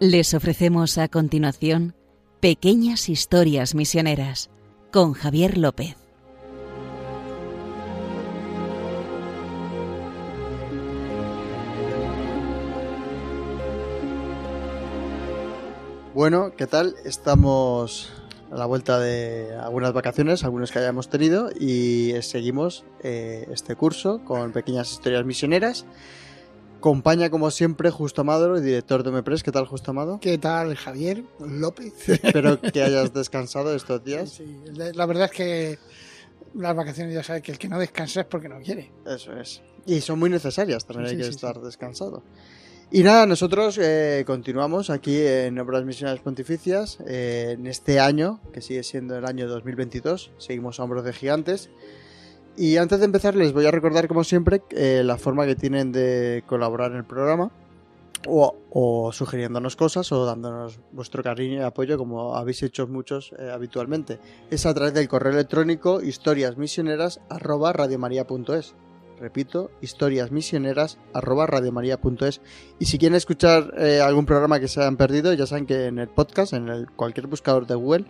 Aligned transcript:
Les 0.00 0.32
ofrecemos 0.32 0.96
a 0.96 1.08
continuación 1.08 1.92
Pequeñas 2.38 3.08
Historias 3.08 3.74
Misioneras 3.74 4.48
con 4.92 5.12
Javier 5.12 5.58
López. 5.58 5.96
Bueno, 16.14 16.52
¿qué 16.56 16.68
tal? 16.68 16.94
Estamos 17.04 18.12
a 18.52 18.56
la 18.56 18.66
vuelta 18.66 19.00
de 19.00 19.52
algunas 19.56 19.92
vacaciones, 19.92 20.44
algunas 20.44 20.70
que 20.70 20.78
hayamos 20.78 21.08
tenido, 21.08 21.50
y 21.50 22.14
seguimos 22.20 22.84
eh, 23.02 23.48
este 23.50 23.74
curso 23.74 24.24
con 24.24 24.52
pequeñas 24.52 24.92
historias 24.92 25.24
misioneras. 25.24 25.86
Acompaña, 26.78 27.28
como 27.28 27.50
siempre, 27.50 27.90
Justo 27.90 28.20
Amado, 28.20 28.54
el 28.54 28.62
director 28.62 29.02
de 29.02 29.10
Mepres. 29.10 29.42
¿Qué 29.42 29.50
tal, 29.50 29.66
Justo 29.66 29.90
Amado? 29.90 30.20
¿Qué 30.20 30.38
tal, 30.38 30.76
Javier 30.76 31.24
López? 31.40 32.08
Espero 32.08 32.60
que 32.72 32.80
hayas 32.80 33.12
descansado 33.12 33.74
estos 33.74 34.04
días. 34.04 34.30
Sí, 34.30 34.60
la 34.94 35.04
verdad 35.04 35.24
es 35.24 35.32
que 35.32 35.78
las 36.54 36.76
vacaciones 36.76 37.12
ya 37.12 37.24
sabes 37.24 37.42
que 37.42 37.50
el 37.50 37.58
que 37.58 37.68
no 37.68 37.80
descansa 37.80 38.20
es 38.20 38.26
porque 38.26 38.48
no 38.48 38.60
quiere. 38.60 38.92
Eso 39.04 39.32
es. 39.32 39.60
Y 39.86 40.00
son 40.02 40.20
muy 40.20 40.30
necesarias, 40.30 40.86
también 40.86 41.08
hay 41.08 41.16
que 41.16 41.26
estar 41.26 41.60
descansado. 41.60 42.22
Y 42.92 43.02
nada, 43.02 43.26
nosotros 43.26 43.76
eh, 43.82 44.22
continuamos 44.24 44.88
aquí 44.88 45.20
en 45.20 45.58
Obras 45.58 45.84
Misiones 45.84 46.20
Pontificias 46.20 46.98
eh, 47.08 47.56
en 47.58 47.66
este 47.66 47.98
año, 47.98 48.40
que 48.52 48.62
sigue 48.62 48.84
siendo 48.84 49.18
el 49.18 49.24
año 49.24 49.48
2022. 49.48 50.30
Seguimos 50.38 50.78
a 50.78 50.84
hombros 50.84 51.04
de 51.04 51.12
gigantes. 51.12 51.70
Y 52.58 52.76
antes 52.76 52.98
de 52.98 53.04
empezar 53.04 53.36
les 53.36 53.52
voy 53.52 53.66
a 53.66 53.70
recordar 53.70 54.08
como 54.08 54.24
siempre 54.24 54.64
eh, 54.70 55.02
la 55.04 55.16
forma 55.16 55.46
que 55.46 55.54
tienen 55.54 55.92
de 55.92 56.42
colaborar 56.44 56.90
en 56.90 56.96
el 56.96 57.04
programa 57.04 57.52
o, 58.26 59.12
sugiriéndonos 59.12 59.76
cosas 59.76 60.10
o 60.10 60.24
dándonos 60.24 60.80
vuestro 60.90 61.22
cariño 61.22 61.60
y 61.60 61.62
apoyo 61.62 61.96
como 61.96 62.34
habéis 62.34 62.64
hecho 62.64 62.88
muchos 62.88 63.32
eh, 63.38 63.48
habitualmente. 63.52 64.18
Es 64.50 64.66
a 64.66 64.74
través 64.74 64.92
del 64.92 65.06
correo 65.06 65.34
electrónico 65.34 66.02
historiasmisioneras@radiomaria.es. 66.02 68.74
Repito, 69.20 69.70
historiasmisioneras@radiomaria.es. 69.80 72.40
Y 72.80 72.86
si 72.86 72.98
quieren 72.98 73.14
escuchar 73.14 73.72
eh, 73.78 74.00
algún 74.00 74.26
programa 74.26 74.58
que 74.58 74.66
se 74.66 74.80
hayan 74.80 74.96
perdido, 74.96 75.32
ya 75.32 75.46
saben 75.46 75.66
que 75.66 75.86
en 75.86 76.00
el 76.00 76.08
podcast, 76.08 76.54
en 76.54 76.68
el, 76.68 76.90
cualquier 76.90 77.28
buscador 77.28 77.68
de 77.68 77.76
Google, 77.76 78.06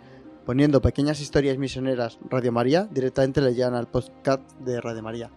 poniendo 0.49 0.81
pequeñas 0.81 1.21
historias 1.21 1.59
misioneras 1.59 2.19
Radio 2.31 2.53
María, 2.53 2.89
directamente 2.91 3.43
le 3.43 3.53
llegan 3.53 3.75
al 3.75 3.87
podcast 3.87 4.41
de 4.61 4.81
Radio 4.81 5.03
María. 5.03 5.31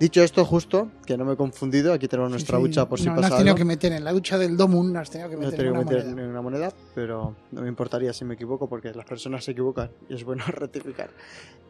Dicho 0.00 0.20
esto, 0.20 0.44
justo, 0.44 0.90
que 1.06 1.16
no 1.16 1.24
me 1.24 1.34
he 1.34 1.36
confundido, 1.36 1.92
aquí 1.92 2.08
tenemos 2.08 2.28
nuestra 2.28 2.58
hucha 2.58 2.88
por 2.88 2.98
si 2.98 3.06
pasa 3.06 3.20
no 3.20 3.26
has 3.28 3.36
tenido 3.36 3.54
que 3.54 3.64
meter 3.64 3.92
en 3.92 4.02
la 4.02 4.12
hucha 4.12 4.38
del 4.38 4.56
Domun, 4.56 4.92
no 4.92 4.98
has 4.98 5.10
tenido 5.10 5.30
que 5.30 5.36
meter, 5.36 5.50
no 5.50 5.54
he 5.54 5.56
tenido 5.56 5.74
que 5.74 5.94
meter 5.94 6.18
en 6.18 6.28
una 6.28 6.42
moneda, 6.42 6.72
pero 6.92 7.36
no 7.52 7.62
me 7.62 7.68
importaría 7.68 8.12
si 8.12 8.24
me 8.24 8.34
equivoco 8.34 8.68
porque 8.68 8.92
las 8.92 9.04
personas 9.04 9.44
se 9.44 9.52
equivocan 9.52 9.92
y 10.08 10.14
es 10.14 10.24
bueno 10.24 10.42
rectificar. 10.48 11.10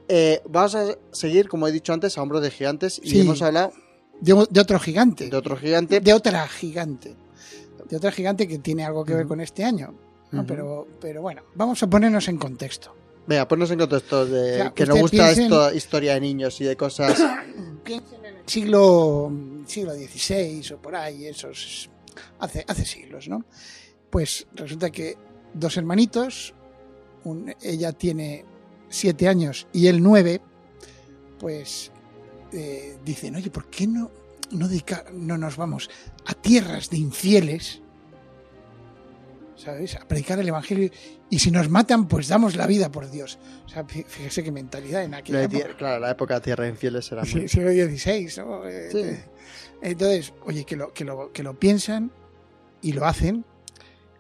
Eh, 0.09 0.41
vamos 0.49 0.75
a 0.75 0.97
seguir, 1.11 1.51
como 1.51 1.69
he 1.69 1.73
dicho 1.73 1.93
antes, 1.93 2.17
a 2.17 2.23
hombros 2.23 2.41
de 2.41 2.51
gigantes 2.51 3.03
y 3.05 3.21
hemos 3.21 3.43
hablado... 3.43 3.73
De, 4.19 4.33
otro 4.33 4.79
gigante. 4.79 5.29
De 5.29 5.37
otro 5.37 5.59
gigante. 5.59 6.01
De 6.01 6.15
otra 6.15 6.49
gigante. 6.49 7.17
De 7.87 7.97
otra 7.99 8.11
gigante 8.13 8.49
que 8.49 8.59
tiene 8.61 8.83
algo 8.83 9.05
que 9.05 9.15
ver 9.15 9.27
con 9.27 9.43
este 9.43 9.63
año 9.63 9.95
pero, 10.47 10.87
pero 11.01 11.23
bueno, 11.23 11.43
vamos 11.55 11.83
a 11.83 11.87
ponernos 11.89 12.29
en 12.29 12.39
contexto. 12.39 12.95
Venga, 13.27 13.47
ponnos 13.47 13.71
en 13.71 13.79
contexto 13.79 14.27
de 14.27 14.73
que 14.75 14.87
nos 14.87 15.01
gusta 15.01 15.31
esta 15.31 15.75
historia 15.75 16.15
de 16.15 16.21
niños 16.21 16.61
y 16.61 16.65
de 16.65 16.77
cosas. 16.77 17.23
Piensen 17.85 18.25
en 18.25 18.37
el 18.37 18.49
siglo, 18.49 19.31
siglo 19.67 19.95
XVI 19.95 20.73
o 20.75 20.79
por 20.79 20.97
ahí, 20.97 21.27
esos. 21.27 21.89
Hace, 22.41 22.65
hace 22.67 22.85
siglos, 22.85 23.29
¿no? 23.29 23.45
Pues 24.11 24.47
resulta 24.55 24.91
que 24.91 25.17
dos 25.55 25.77
hermanitos, 25.77 26.53
ella 27.63 27.93
tiene 27.93 28.45
siete 28.89 29.29
años 29.29 29.67
y 29.73 29.87
él 29.87 30.03
nueve, 30.03 30.41
pues 31.39 31.91
eh, 32.53 32.99
dicen, 33.05 33.37
oye, 33.37 33.51
¿por 33.51 33.67
qué 33.71 33.87
no, 33.87 34.11
no, 34.51 34.69
no 35.15 35.39
nos 35.39 35.57
vamos 35.57 35.89
a 36.27 36.35
tierras 36.35 36.91
de 36.91 36.99
infieles? 36.99 37.81
¿Sabes? 39.63 39.97
A 39.97 40.07
predicar 40.07 40.39
el 40.39 40.49
Evangelio 40.49 40.91
y 41.31 41.39
si 41.39 41.51
nos 41.51 41.69
matan, 41.69 42.09
pues 42.09 42.29
damos 42.29 42.57
la 42.57 42.67
vida 42.67 42.91
por 42.91 43.11
Dios. 43.11 43.39
O 43.65 43.69
sea, 43.69 43.85
fíjese 43.85 44.43
qué 44.43 44.53
mentalidad 44.53 45.05
en 45.05 45.15
aquella 45.15 45.45
época. 45.45 45.77
Claro, 45.77 46.01
la 46.01 46.11
época 46.11 46.35
de 46.35 46.41
tierra 46.41 46.69
infieles 46.69 47.11
era 47.13 47.23
muy... 47.23 47.31
Sí, 47.31 47.49
siglo 47.49 47.71
XVI, 47.71 48.29
¿no? 48.39 48.69
Eh, 48.69 48.91
eh, 48.95 49.25
entonces, 49.83 50.33
oye, 50.45 50.65
que 50.65 50.77
lo, 50.77 50.93
que, 50.93 51.05
lo, 51.05 51.33
que 51.33 51.43
lo 51.43 51.59
piensan 51.59 52.13
y 52.81 52.93
lo 52.93 53.07
hacen. 53.07 53.45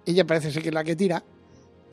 Ella 0.07 0.27
parece 0.27 0.51
ser 0.51 0.63
que 0.63 0.69
es 0.69 0.75
la 0.75 0.85
que 0.85 0.97
tira. 0.97 1.25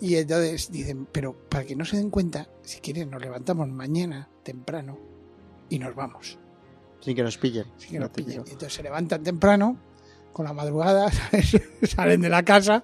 Y 0.02 0.16
entonces 0.16 0.72
dicen, 0.72 1.08
pero 1.12 1.34
para 1.50 1.66
que 1.66 1.76
no 1.76 1.84
se 1.84 1.98
den 1.98 2.10
cuenta, 2.10 2.48
si 2.64 2.80
quieren, 2.80 3.10
nos 3.10 3.22
levantamos 3.22 3.68
mañana 3.68 4.30
temprano 4.44 4.98
y 5.70 5.80
nos 5.80 5.94
vamos. 5.94 6.38
Sin 7.02 7.16
que 7.16 7.24
nos 7.24 7.38
pillen. 7.38 7.66
Sin 7.78 7.92
que 7.92 8.00
nos 8.00 8.10
pillen. 8.10 8.40
Entonces 8.40 8.74
se 8.74 8.84
levantan 8.84 9.24
temprano, 9.24 9.78
con 10.32 10.46
la 10.46 10.54
madrugada, 10.54 11.12
salen 11.84 12.22
de 12.22 12.30
la 12.30 12.44
casa, 12.44 12.84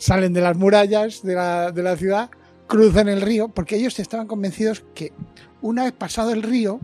salen 0.00 0.32
de 0.32 0.40
las 0.40 0.56
murallas 0.56 1.22
de 1.22 1.34
la, 1.34 1.70
de 1.70 1.82
la 1.82 1.96
ciudad, 1.96 2.30
cruzan 2.66 3.08
el 3.08 3.20
río, 3.20 3.48
porque 3.48 3.76
ellos 3.76 3.98
estaban 3.98 4.26
convencidos 4.26 4.82
que 4.94 5.12
una 5.60 5.84
vez 5.84 5.92
pasado 5.92 6.32
el 6.32 6.42
río, 6.42 6.80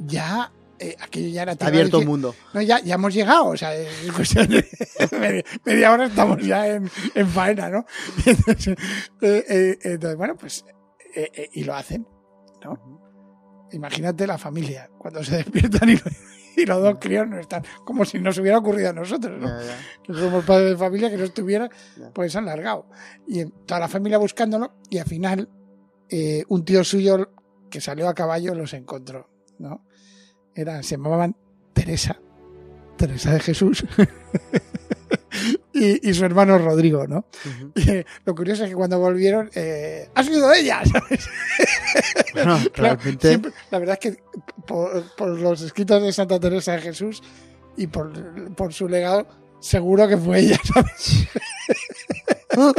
ya 0.00 0.50
eh, 0.78 0.96
aquello 1.00 1.28
ya 1.28 1.42
era 1.42 1.56
abierto 1.60 2.00
el 2.00 2.06
mundo. 2.06 2.34
No, 2.52 2.60
ya, 2.60 2.80
ya 2.80 2.96
hemos 2.96 3.14
llegado, 3.14 3.46
o 3.46 3.56
sea, 3.56 3.74
en 3.74 4.12
cuestión 4.12 4.48
de 4.48 4.66
media, 5.64 5.92
hora 5.92 6.06
estamos 6.06 6.44
ya 6.44 6.66
en, 6.66 6.90
en 7.14 7.28
faena, 7.28 7.70
¿no? 7.70 7.86
Entonces, 8.26 8.76
eh, 9.22 9.44
eh, 9.48 9.78
entonces 9.82 10.16
bueno, 10.16 10.36
pues, 10.36 10.64
y 11.52 11.64
lo 11.64 11.74
hacen, 11.74 12.06
¿no? 12.64 13.00
Imagínate 13.72 14.26
la 14.26 14.38
familia, 14.38 14.90
cuando 14.98 15.22
se 15.22 15.36
despiertan 15.36 15.90
y 15.90 15.96
y 16.56 16.64
los 16.64 16.82
dos 16.82 16.96
críos 16.98 17.28
no 17.28 17.38
están, 17.38 17.64
como 17.84 18.04
si 18.04 18.18
nos 18.18 18.38
hubiera 18.38 18.58
ocurrido 18.58 18.90
a 18.90 18.92
nosotros, 18.92 19.38
¿no? 19.40 19.48
Que 20.02 20.14
somos 20.14 20.44
padres 20.44 20.70
de 20.70 20.76
familia 20.76 21.10
que 21.10 21.18
no 21.18 21.24
estuviera, 21.24 21.68
pues 22.14 22.34
han 22.34 22.46
largado. 22.46 22.86
Y 23.26 23.44
toda 23.44 23.80
la 23.80 23.88
familia 23.88 24.18
buscándolo, 24.18 24.74
y 24.88 24.98
al 24.98 25.06
final 25.06 25.48
eh, 26.08 26.44
un 26.48 26.64
tío 26.64 26.82
suyo 26.82 27.30
que 27.70 27.80
salió 27.80 28.08
a 28.08 28.14
caballo 28.14 28.54
los 28.54 28.72
encontró, 28.72 29.28
¿no? 29.58 29.84
Eran, 30.54 30.82
se 30.82 30.96
llamaban 30.96 31.36
Teresa, 31.74 32.18
Teresa 32.96 33.32
de 33.32 33.40
Jesús. 33.40 33.84
y, 35.74 36.14
su 36.14 36.24
hermano 36.24 36.56
Rodrigo, 36.58 37.06
¿no? 37.06 37.26
lo 38.24 38.34
curioso 38.34 38.64
es 38.64 38.70
que 38.70 38.76
cuando 38.76 38.98
volvieron, 38.98 39.50
eh, 39.54 40.08
ha 40.14 40.22
sido 40.22 40.52
ella, 40.54 40.82
¿sabes? 40.92 41.28
la 42.34 43.78
verdad 43.78 43.98
es 44.00 44.10
que 44.12 44.22
por, 44.66 45.28
los 45.28 45.62
escritos 45.62 46.02
de 46.02 46.12
Santa 46.12 46.38
Teresa 46.40 46.72
de 46.72 46.82
Jesús 46.82 47.22
y 47.76 47.86
por, 47.86 48.12
su 48.72 48.88
legado, 48.88 49.26
seguro 49.60 50.08
que 50.08 50.16
fue 50.16 50.40
ella, 50.40 50.60
¿sabes? 50.64 51.28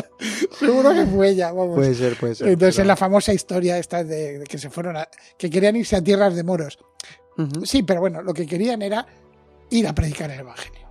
Seguro 0.60 0.92
que 0.92 1.06
fue 1.06 1.30
ella, 1.30 1.52
vamos. 1.52 1.76
Puede 1.76 1.94
ser, 1.94 2.18
puede 2.18 2.34
ser. 2.34 2.48
Entonces, 2.48 2.80
en 2.80 2.88
la 2.88 2.96
famosa 2.96 3.32
historia 3.32 3.78
esta 3.78 4.04
de, 4.04 4.44
que 4.50 4.58
se 4.58 4.72
fueron 4.72 4.98
a, 4.98 5.08
que 5.38 5.52
querían 5.52 5.76
irse 5.76 5.96
a 5.96 6.02
tierras 6.02 6.36
de 6.36 6.44
moros. 6.44 6.80
Sí, 7.64 7.84
pero 7.84 8.00
bueno, 8.00 8.24
lo 8.24 8.34
que 8.34 8.48
querían 8.48 8.82
era 8.82 9.06
ir 9.70 9.88
a 9.88 9.94
predicar 9.94 10.32
el 10.32 10.40
Evangelio. 10.40 10.88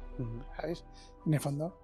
¿Sabes? 0.55 0.85
En 1.27 1.35
el 1.35 1.41
fondo, 1.41 1.77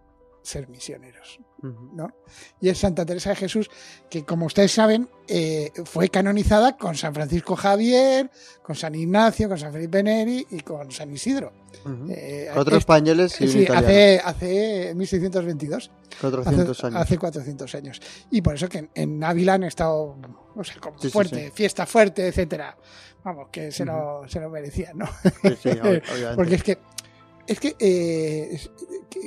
ser 0.43 0.69
misioneros. 0.69 1.41
¿No? 1.62 2.12
Y 2.61 2.69
es 2.69 2.79
Santa 2.79 3.06
Teresa 3.06 3.31
de 3.31 3.37
Jesús, 3.37 3.70
que 4.11 4.25
como 4.25 4.47
ustedes 4.47 4.73
saben, 4.73 5.09
eh, 5.29 5.70
fue 5.85 6.09
canonizada 6.09 6.76
con 6.76 6.97
San 6.97 7.14
Francisco 7.14 7.56
Javier, 7.56 8.31
con 8.62 8.75
San 8.75 8.94
Ignacio, 8.94 9.49
con 9.49 9.59
San 9.59 9.73
Felipe 9.73 10.03
Neri 10.03 10.47
y 10.50 10.61
con 10.61 10.91
San 10.91 11.12
Isidro. 11.12 11.53
Eh, 12.09 12.50
Otros 12.55 12.79
españoles 12.79 13.41
y 13.41 13.49
sí, 13.49 13.67
hace, 13.67 14.20
hace 14.23 14.93
1622. 14.94 15.91
400 16.20 16.79
hace, 16.79 16.87
años. 16.87 17.00
Hace 17.00 17.19
400 17.19 17.75
años. 17.75 18.00
Y 18.31 18.43
por 18.43 18.55
eso 18.55 18.69
que 18.69 18.91
en, 18.94 19.25
Ávila 19.25 19.55
han 19.55 19.65
estado 19.65 20.17
o 20.55 20.65
sea, 20.65 20.76
como 20.81 20.99
fuerte, 20.99 21.50
fiesta 21.55 21.87
fuerte, 21.87 22.26
etcétera. 22.29 22.76
Vamos, 23.25 23.49
que 23.53 23.70
se, 23.70 23.85
lo, 23.85 24.23
se 24.26 24.41
lo 24.41 24.50
merecían, 24.50 24.99
¿no? 24.99 25.08
Porque 26.37 26.56
es 26.56 26.62
que 26.65 26.79
es 27.47 27.61
que, 27.61 27.77
eh, 27.79 28.61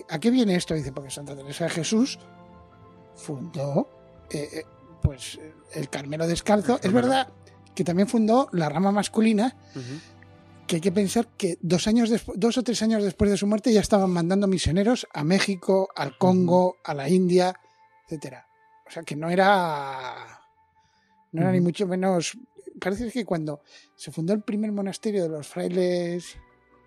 ¿a 0.09 0.19
qué 0.19 0.31
viene 0.31 0.55
esto? 0.55 0.73
Dice, 0.73 0.91
porque 0.91 1.11
Santa 1.11 1.35
Teresa 1.35 1.65
de 1.65 1.69
Jesús 1.71 2.19
fundó 3.15 3.89
eh, 4.31 4.49
eh, 4.53 4.63
pues 5.01 5.39
el 5.73 5.89
Carmelo 5.89 6.27
Descalzo. 6.27 6.79
Es 6.81 6.91
verdad 6.91 7.29
que 7.73 7.83
también 7.83 8.07
fundó 8.07 8.47
la 8.53 8.69
rama 8.69 8.91
masculina, 8.91 9.55
que 10.65 10.77
hay 10.77 10.81
que 10.81 10.91
pensar 10.91 11.27
que 11.37 11.57
dos, 11.61 11.87
años 11.87 12.09
dos 12.35 12.57
o 12.57 12.63
tres 12.63 12.81
años 12.81 13.03
después 13.03 13.29
de 13.29 13.37
su 13.37 13.47
muerte 13.47 13.73
ya 13.73 13.81
estaban 13.81 14.09
mandando 14.09 14.47
misioneros 14.47 15.07
a 15.13 15.23
México, 15.23 15.89
al 15.95 16.17
Congo, 16.17 16.77
a 16.83 16.93
la 16.93 17.09
India, 17.09 17.53
etcétera. 18.05 18.47
O 18.87 18.91
sea 18.91 19.03
que 19.03 19.15
no 19.15 19.29
era, 19.29 20.41
no 21.33 21.41
era 21.41 21.51
ni 21.51 21.59
mucho 21.59 21.85
menos. 21.85 22.37
Parece 22.79 23.11
que 23.11 23.25
cuando 23.25 23.61
se 23.95 24.11
fundó 24.11 24.33
el 24.33 24.41
primer 24.41 24.71
monasterio 24.71 25.23
de 25.23 25.29
los 25.29 25.47
frailes 25.47 26.37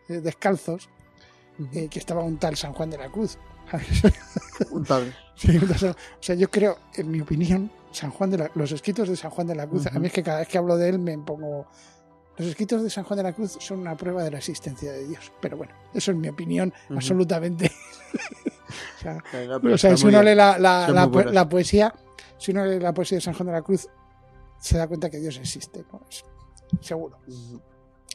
descalzos, 0.08 0.88
eh, 1.72 1.88
que 1.88 1.98
estaba 1.98 2.22
un 2.22 2.38
tal 2.38 2.56
San 2.56 2.72
Juan 2.72 2.90
de 2.90 2.98
la 2.98 3.10
Cruz. 3.10 3.38
un 4.70 4.84
tablero. 4.84 5.14
o 5.40 6.22
sea, 6.22 6.34
yo 6.34 6.50
creo, 6.50 6.78
en 6.94 7.10
mi 7.10 7.20
opinión, 7.20 7.70
San 7.90 8.10
Juan 8.10 8.30
de 8.30 8.50
los 8.54 8.72
escritos 8.72 9.08
de 9.08 9.16
San 9.16 9.30
Juan 9.30 9.46
de 9.46 9.54
la 9.54 9.66
Cruz, 9.66 9.86
a 9.86 9.98
mí 9.98 10.06
es 10.06 10.12
que 10.12 10.22
cada 10.22 10.38
vez 10.38 10.48
que 10.48 10.58
hablo 10.58 10.76
de 10.76 10.88
él 10.88 10.98
me 10.98 11.16
pongo... 11.18 11.66
Los 12.36 12.46
escritos 12.46 12.84
de 12.84 12.90
San 12.90 13.02
Juan 13.02 13.16
de 13.16 13.24
la 13.24 13.32
Cruz 13.32 13.58
son 13.58 13.80
una 13.80 13.96
prueba 13.96 14.22
de 14.22 14.30
la 14.30 14.38
existencia 14.38 14.92
de 14.92 15.08
Dios. 15.08 15.32
Pero 15.40 15.56
bueno, 15.56 15.72
eso 15.92 16.12
es 16.12 16.16
mi 16.16 16.28
opinión, 16.28 16.72
absolutamente. 16.88 17.72
o 19.72 19.78
sea, 19.78 19.96
si 19.96 20.06
uno 20.06 20.22
lee 20.22 20.36
la, 20.36 21.48
poesía, 21.50 21.92
si 22.38 22.52
uno 22.52 22.64
lee 22.64 22.78
la 22.78 22.94
poesía 22.94 23.18
de 23.18 23.22
San 23.22 23.34
Juan 23.34 23.48
de 23.48 23.52
la 23.54 23.62
Cruz, 23.62 23.88
se 24.60 24.78
da 24.78 24.86
cuenta 24.86 25.10
que 25.10 25.18
Dios 25.18 25.36
existe, 25.36 25.84
seguro. 26.80 27.18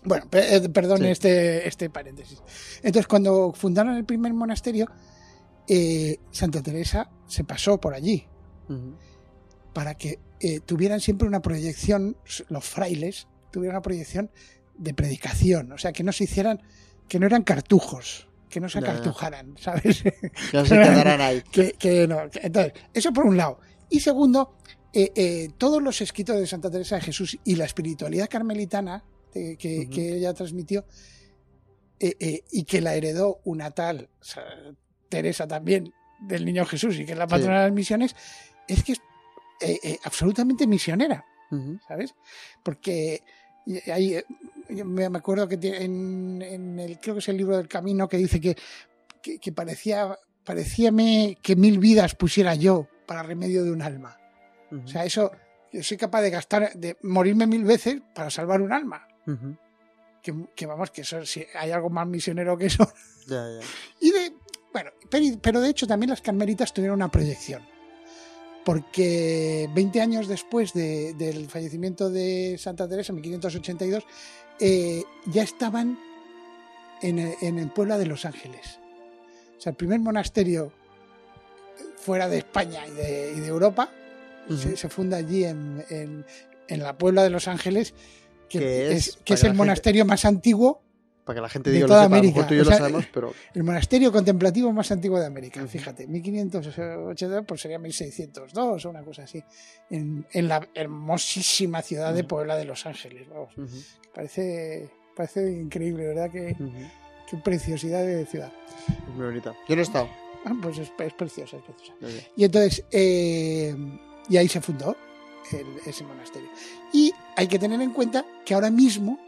Bueno, 0.06 0.26
eh, 0.32 0.70
perdón 0.70 1.06
este, 1.06 1.68
este 1.68 1.90
paréntesis. 1.90 2.42
Entonces, 2.78 3.08
cuando 3.08 3.54
fundaron 3.54 3.96
el 3.96 4.06
primer 4.06 4.34
monasterio, 4.34 4.88
eh, 5.68 6.18
Santa 6.32 6.62
Teresa 6.62 7.10
se 7.28 7.44
pasó 7.44 7.80
por 7.80 7.94
allí 7.94 8.28
para 9.74 9.96
que 9.96 10.20
eh, 10.40 10.60
tuvieran 10.60 11.00
siempre 11.00 11.28
una 11.28 11.42
proyección, 11.42 12.18
los 12.50 12.66
frailes 12.66 13.28
tuvieran 13.52 13.78
una 13.78 13.82
proyección 13.82 14.32
de 14.78 14.94
predicación, 14.94 15.72
o 15.72 15.78
sea, 15.78 15.92
que 15.92 16.04
no 16.04 16.12
se 16.12 16.26
hicieran, 16.26 16.62
que 17.08 17.20
no 17.20 17.28
eran 17.28 17.44
cartujos, 17.44 18.28
que 18.50 18.60
no 18.60 18.70
se 18.70 18.82
cartujaran, 18.82 19.56
¿sabes? 19.60 20.04
Que 20.04 20.32
no 20.54 20.66
se 20.66 20.76
quedaran 20.76 21.22
ahí. 21.22 21.44
que, 21.52 22.08
no. 22.08 22.22
Entonces, 22.42 22.74
eso 22.94 23.14
por 23.14 23.26
un 23.26 23.38
lado. 23.38 23.60
Y 23.90 24.00
segundo, 24.00 24.56
eh, 24.92 25.50
todos 25.58 25.82
los 25.82 26.02
escritos 26.02 26.38
de 26.38 26.48
Santa 26.48 26.70
Teresa 26.70 26.96
de 26.96 27.02
Jesús 27.02 27.38
y 27.44 27.56
la 27.56 27.66
espiritualidad 27.66 28.30
carmelitana 28.30 29.04
que, 29.34 29.88
ella 29.96 30.34
transmitió 30.34 30.86
y 32.00 32.64
que 32.64 32.82
la 32.82 32.96
heredó 32.96 33.40
una 33.44 33.72
tal 33.72 34.10
Teresa 35.10 35.48
también 35.48 35.94
del 36.20 36.46
Niño 36.46 36.66
Jesús 36.66 36.98
y 37.00 37.06
que 37.06 37.12
es 37.12 37.18
la 37.18 37.28
patrona 37.28 37.60
de 37.60 37.68
las 37.68 37.74
misiones, 37.74 38.16
es 38.68 38.84
que 38.84 38.94
es 38.94 39.02
eh, 39.62 39.80
eh, 39.84 40.00
absolutamente 40.04 40.66
misionera, 40.68 41.24
¿sabes? 41.88 42.16
Porque 42.64 43.22
ahí 43.94 44.16
eh, 44.16 44.26
me 44.84 45.06
acuerdo 45.06 45.48
que 45.48 45.56
en, 45.62 46.42
el 46.80 47.00
creo 47.00 47.16
que 47.16 47.20
es 47.20 47.30
el 47.30 47.38
libro 47.38 47.58
del 47.58 47.68
camino 47.68 48.08
que 48.10 48.18
dice 48.18 48.42
que, 48.42 48.58
que, 49.22 49.52
parecía 49.52 50.18
parecíame 50.44 51.38
que 51.42 51.56
mil 51.56 51.80
vidas 51.80 52.16
pusiera 52.16 52.56
yo 52.56 52.88
para 53.06 53.24
remedio 53.24 53.64
de 53.64 53.72
un 53.72 53.82
alma. 53.82 54.18
O 54.72 54.88
sea, 54.88 55.06
eso 55.06 55.32
yo 55.72 55.84
soy 55.84 55.98
capaz 55.98 56.22
de 56.22 56.32
gastar 56.32 56.74
de 56.74 56.98
morirme 57.04 57.46
mil 57.46 57.64
veces 57.64 58.02
para 58.16 58.32
salvar 58.32 58.62
un 58.62 58.74
alma. 58.74 59.08
Que, 60.22 60.66
vamos, 60.66 60.92
que 60.92 61.02
eso 61.02 61.26
si 61.26 61.46
hay 61.56 61.72
algo 61.72 61.90
más 61.90 62.08
misionero 62.08 62.58
que 62.58 62.68
eso. 62.68 62.92
Y 64.02 64.12
de 64.12 64.34
bueno, 64.74 64.92
pero 65.42 65.62
de 65.62 65.70
hecho 65.70 65.88
también 65.88 66.10
las 66.10 66.22
carmelitas 66.22 66.74
tuvieron 66.74 66.96
una 66.96 67.10
proyección 67.10 67.64
porque 68.64 69.70
20 69.74 70.02
años 70.02 70.28
después 70.28 70.74
del 70.74 71.48
fallecimiento 71.50 72.10
de 72.10 72.58
Santa 72.58 72.88
Teresa, 72.88 73.12
en 73.12 73.16
1582, 73.18 74.06
eh, 74.60 75.04
ya 75.26 75.44
estaban 75.44 76.00
en, 77.02 77.20
el 77.60 77.72
pueblo 77.72 77.98
de 77.98 78.06
Los 78.06 78.26
Ángeles. 78.26 78.80
O 79.58 79.62
sea, 79.62 79.72
el 79.72 79.76
primer 79.76 80.00
monasterio 80.00 80.72
fuera 81.98 82.30
de 82.30 82.40
España 82.40 82.86
y 82.88 82.92
de, 82.92 83.48
Europa 83.48 83.90
se, 84.76 84.90
funda 84.90 85.18
allí 85.18 85.44
en, 85.44 86.26
la 86.70 86.98
Puebla 86.98 87.24
de 87.24 87.30
Los 87.30 87.48
Ángeles, 87.48 87.94
que, 88.60 88.92
es, 88.94 89.18
que 89.24 89.34
es 89.34 89.44
el 89.44 89.54
monasterio 89.54 90.06
más 90.06 90.26
antiguo 90.26 90.84
para 91.24 91.38
que 91.38 91.42
la 91.42 91.50
gente 91.50 91.72
diga, 91.72 91.88
toda 91.88 92.04
América. 92.04 92.46
tú 92.46 92.54
y 92.54 92.58
yo 92.58 92.64
lo 92.66 92.72
sabemos, 92.72 93.06
pero... 93.14 93.34
El 93.54 93.64
monasterio 93.64 94.12
contemplativo 94.12 94.74
más 94.74 94.92
antiguo 94.92 95.20
de 95.20 95.26
América, 95.26 95.66
fíjate, 95.66 96.06
1582 96.06 97.46
pues 97.48 97.62
sería 97.62 97.80
1602 97.80 98.86
o 98.86 98.90
una 98.90 99.04
cosa 99.04 99.24
así, 99.24 99.42
en, 99.90 100.26
la 100.34 100.68
hermosísima 100.74 101.82
ciudad 101.82 102.14
de 102.14 102.26
Puebla 102.26 102.58
de 102.58 102.66
Los 102.66 102.86
Ángeles, 102.86 103.28
vamos. 103.30 103.54
Parece, 104.14 104.90
parece 105.16 105.50
increíble, 105.50 106.08
¿verdad? 106.08 106.30
Qué, 106.30 106.56
qué 107.30 107.38
preciosidad 107.38 108.06
de 108.06 108.26
ciudad. 108.26 108.52
Es 108.90 109.16
muy 109.16 109.28
bonita. 109.28 109.54
Yo 109.70 109.76
no 109.76 109.82
he 109.82 109.86
estado. 109.86 110.10
Ah, 110.46 110.54
pues 110.62 110.78
es, 110.78 110.90
preciosa, 110.90 111.56
es 111.56 111.64
preciosa. 111.64 111.94
Y 112.36 112.44
entonces, 112.44 112.84
eh, 112.92 113.74
y 114.28 114.38
ahí 114.38 114.50
se 114.50 114.60
fundó 114.60 114.96
ese 115.86 116.04
monasterio. 116.04 116.50
Y 116.92 117.14
hay 117.36 117.48
que 117.48 117.60
tener 117.60 117.82
en 117.82 117.92
cuenta 117.92 118.26
que 118.46 118.54
ahora 118.54 118.70
mismo 118.70 119.20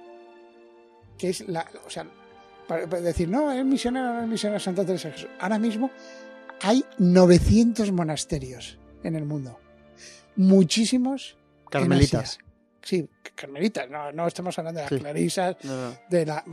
que 1.18 1.30
es 1.30 1.48
la, 1.48 1.66
o 1.86 1.90
sea, 1.90 2.06
para, 2.68 2.86
decir, 2.86 3.30
no, 3.30 3.52
es 3.52 3.64
misionero, 3.64 4.14
no 4.14 4.22
es 4.24 4.28
misionero 4.28 4.60
Santa 4.60 4.86
Teresa 4.86 5.12
Jesús. 5.12 5.30
Ahora 5.40 5.60
mismo 5.60 5.92
hay 6.62 6.84
900 6.98 7.92
monasterios 7.92 8.78
en 9.04 9.16
el 9.16 9.26
mundo. 9.26 9.60
Muchísimos. 10.36 11.38
Carmelitas. 11.70 12.40
Sí, 12.82 13.10
carmelitas, 13.34 13.90
no, 13.90 14.12
no 14.12 14.28
estamos 14.28 14.58
hablando 14.60 14.82
de 14.82 14.90
las 14.90 15.02
clarisas, 15.02 15.56
de 16.10 16.26
la... 16.26 16.44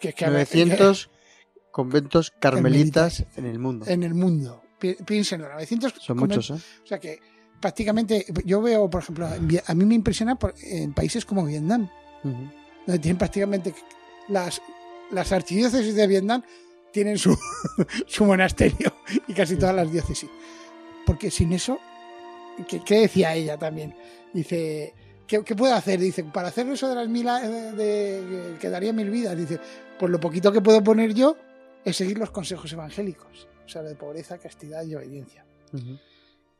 Que, 0.00 0.14
900 0.18 1.10
conventos 1.70 2.30
carmelitas, 2.38 3.24
en 3.36 3.46
el 3.46 3.58
mundo. 3.58 3.84
En 3.86 4.02
el 4.02 4.14
mundo. 4.14 4.62
Piénsenlo, 4.78 5.48
900 5.50 5.94
Son 6.00 6.16
muchos, 6.16 6.50
¿eh? 6.50 6.54
O 6.54 6.86
sea 6.86 6.98
que 6.98 7.20
prácticamente, 7.62 8.26
yo 8.44 8.60
veo, 8.60 8.90
por 8.90 9.02
ejemplo, 9.02 9.26
a 9.26 9.74
mí 9.74 9.84
me 9.86 9.94
impresiona 9.94 10.36
en 10.60 10.92
países 10.92 11.24
como 11.24 11.46
Vietnam, 11.46 11.88
donde 12.22 12.98
tienen 12.98 13.16
prácticamente 13.16 13.72
las, 14.28 14.60
las 15.10 15.32
archidiócesis 15.32 15.94
de 15.94 16.06
Vietnam 16.06 16.42
tienen 16.92 17.16
su, 17.16 17.38
su 18.06 18.26
monasterio 18.26 18.94
y 19.26 19.32
casi 19.32 19.56
todas 19.56 19.74
las 19.74 19.90
diócesis. 19.90 20.28
Porque 21.06 21.30
sin 21.30 21.52
eso, 21.52 21.78
¿qué, 22.84 23.00
decía 23.00 23.34
ella 23.34 23.56
también? 23.56 23.94
Dice, 24.34 24.92
¿qué, 25.26 25.42
¿qué, 25.42 25.56
puedo 25.56 25.74
hacer? 25.74 26.00
Dice, 26.00 26.24
para 26.24 26.48
hacer 26.48 26.68
eso 26.68 26.88
de 26.88 26.96
las 26.96 27.08
mil, 27.08 27.24
de, 27.24 28.22
de, 28.22 28.58
que 28.58 28.68
daría 28.68 28.92
mil 28.92 29.08
vidas, 29.08 29.36
dice, 29.36 29.58
pues 29.98 30.10
lo 30.10 30.20
poquito 30.20 30.52
que 30.52 30.60
puedo 30.60 30.82
poner 30.82 31.14
yo 31.14 31.36
es 31.84 31.96
seguir 31.96 32.18
los 32.18 32.30
consejos 32.30 32.72
evangélicos, 32.72 33.48
o 33.64 33.68
sea, 33.68 33.82
de 33.82 33.94
pobreza, 33.94 34.36
castidad 34.38 34.84
y 34.84 34.94
obediencia. 34.94 35.44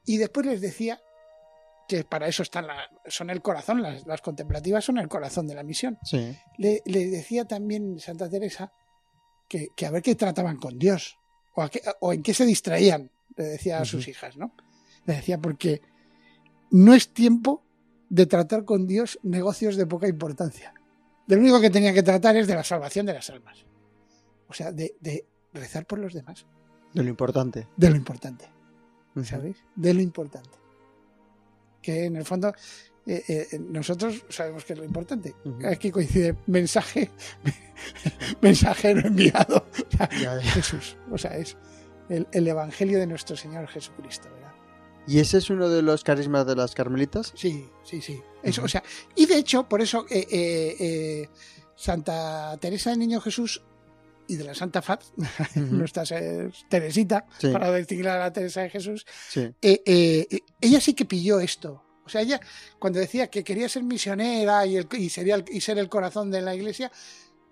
Y 0.04 0.16
después 0.16 0.47
les 0.47 0.61
decía 0.61 1.00
que 1.88 2.04
para 2.04 2.26
eso 2.28 2.42
están 2.42 2.66
son 3.06 3.30
el 3.30 3.42
corazón, 3.42 3.82
las, 3.82 4.23
contemplativas 4.23 4.85
son 4.85 4.99
el 4.99 5.09
corazón 5.09 5.47
de 5.47 5.54
la 5.54 5.62
misión. 5.62 5.99
Le, 6.59 6.82
decía 6.85 7.44
también 7.44 7.99
Santa 7.99 8.28
Teresa 8.28 8.73
que, 9.49 9.68
a 9.87 9.90
ver 9.90 10.02
qué 10.02 10.14
trataban 10.14 10.56
con 10.56 10.78
Dios 10.78 11.18
o, 11.54 11.66
o 12.00 12.12
en 12.12 12.23
qué 12.23 12.35
se 12.35 12.47
distraían, 12.47 13.11
le 13.37 13.44
decía 13.44 13.78
a 13.78 13.85
sus 13.85 14.09
hijas, 14.09 14.37
¿no? 14.37 14.54
Le 15.04 15.14
decía 15.14 15.38
porque 15.38 15.82
no 16.71 16.94
es 16.94 17.12
tiempo 17.12 17.64
de 18.09 18.26
tratar 18.26 18.64
con 18.64 18.87
Dios 18.87 19.18
negocios 19.23 19.76
de 19.76 19.87
poca 19.87 20.09
importancia. 20.09 20.75
De 21.26 21.37
lo 21.37 21.42
único 21.42 21.61
que 21.61 21.71
tenía 21.71 21.94
que 21.94 22.02
tratar 22.02 22.37
es 22.37 22.47
de 22.47 22.54
la 22.54 22.64
salvación 22.64 23.06
de 23.06 23.14
las 23.14 23.30
almas. 23.30 23.64
O 24.49 24.52
sea, 24.52 24.73
de, 24.73 25.26
rezar 25.52 25.87
por 25.87 25.99
los 25.99 26.12
demás. 26.12 26.47
De 26.92 27.02
lo 27.02 27.09
importante. 27.09 27.68
De 27.76 27.90
lo 27.90 27.97
importante. 27.97 28.47
¿Sabéis? 29.23 29.57
De 29.76 29.95
lo 29.95 30.00
importante 30.00 30.62
que 31.83 32.07
en 32.07 32.16
el 32.16 32.25
fondo 32.25 32.54
eh, 33.04 33.25
eh, 33.28 33.59
nosotros 33.59 34.25
sabemos 34.28 34.64
que 34.64 34.75
es 34.75 34.78
lo 34.78 34.85
importante. 34.85 35.35
Aquí 35.66 35.90
coincide 35.90 36.37
mensaje, 36.47 37.11
mensajero 38.40 39.00
enviado. 39.07 39.66
Jesús. 40.42 40.97
O 41.11 41.19
sea, 41.19 41.37
es 41.37 41.57
el, 42.09 42.47
evangelio 42.47 43.00
de 43.00 43.07
nuestro 43.07 43.37
Señor 43.37 43.66
Jesucristo. 43.66 44.28
¿verdad? 44.33 44.52
¿Y 45.09 45.19
ese 45.19 45.38
es 45.38 45.50
uno 45.50 45.69
de 45.69 45.83
los 45.83 46.04
carismas 46.04 46.47
de 46.47 46.54
las 46.54 46.75
carmelitas? 46.75 47.33
Sí, 47.35 47.69
sí, 47.83 48.00
sí. 48.00 48.23
Eso, 48.42 48.62
o 48.62 48.69
sea, 48.69 48.85
y 49.16 49.26
de 49.26 49.37
hecho, 49.37 49.69
por 49.69 49.83
eso 49.83 50.07
eh, 50.09 51.28
Santa 51.75 52.57
Teresa 52.61 52.90
del 52.90 53.00
Niño 53.00 53.21
Jesús 53.21 53.62
y 54.29 54.37
de 54.37 54.45
la 54.45 54.55
Santa 54.55 54.83
Faz, 54.83 55.12
nuestra 55.55 56.05
Teresita, 56.69 57.26
para 57.52 57.75
distinguir 57.75 58.09
a 58.09 58.19
la 58.19 58.33
Teresa 58.33 58.62
de 58.62 58.71
Jesús, 58.71 59.07
ella 59.61 60.81
sí 60.81 60.95
que 60.95 61.05
pilló 61.05 61.41
esto. 61.41 61.85
O 62.05 62.09
sea, 62.09 62.21
ella, 62.21 62.41
cuando 62.79 62.99
decía 62.99 63.29
que 63.29 63.45
quería 63.45 63.69
ser 63.69 63.85
misionera 63.85 64.67
y, 64.67 64.76
el, 64.76 64.88
y, 64.93 65.09
sería 65.09 65.43
y 65.49 65.61
ser 65.61 65.79
el 65.79 65.88
corazón 65.88 66.31
de 66.31 66.41
la 66.41 66.55
iglesia, 66.55 66.91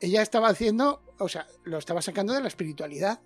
ella 0.01 0.23
estaba 0.23 0.49
haciendo, 0.49 1.03
o 1.19 1.29
sea, 1.29 1.47
lo 1.65 1.79
estaba 1.79 2.03
sacando 2.03 2.33
de 2.33 2.41
la 2.41 2.49
espiritualidad 2.49 3.21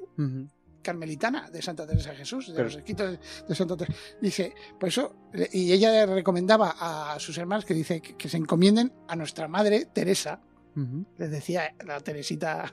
carmelitana 0.83 1.51
de 1.51 1.63
Santa 1.63 1.87
Teresa 1.87 2.11
de 2.11 2.17
Jesús, 2.17 2.55
de 2.55 2.63
los 2.63 2.77
escritos 2.77 3.19
de, 3.49 3.55
Santa 3.55 3.77
Teresa. 3.77 3.99
Dice, 4.21 4.55
por 4.79 4.91
eso, 4.91 5.17
y 5.53 5.73
ella 5.73 6.05
recomendaba 6.07 6.77
a 6.79 7.19
sus 7.19 7.39
hermanos 7.39 7.65
que 7.65 7.75
dice 7.75 8.01
que, 8.01 8.29
se 8.29 8.37
encomienden 8.37 8.93
a 9.09 9.17
nuestra 9.17 9.49
madre 9.49 9.87
Teresa, 9.87 10.41
Les 11.19 11.31
decía 11.31 11.75
la 11.85 12.01
Teresita, 12.01 12.71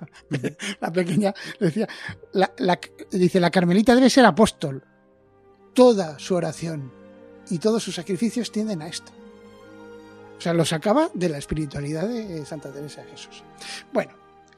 la 0.79 0.91
pequeña, 0.91 1.33
decía, 1.59 1.87
dice, 3.11 3.39
la 3.39 3.51
Carmelita 3.51 3.95
debe 3.95 4.09
ser 4.09 4.25
apóstol. 4.25 4.83
Toda 5.73 6.19
su 6.19 6.35
oración 6.35 6.91
y 7.49 7.59
todos 7.59 7.83
sus 7.83 7.95
sacrificios 7.95 8.51
tienden 8.51 8.81
a 8.81 8.87
esto. 8.87 9.11
O 10.37 10.41
sea, 10.41 10.53
lo 10.53 10.65
sacaba 10.65 11.09
de 11.13 11.29
la 11.29 11.37
espiritualidad 11.37 12.07
de 12.07 12.45
Santa 12.45 12.71
Teresa 12.71 13.03
de 13.03 13.11
Jesús. 13.11 13.43
Bueno, 13.93 14.11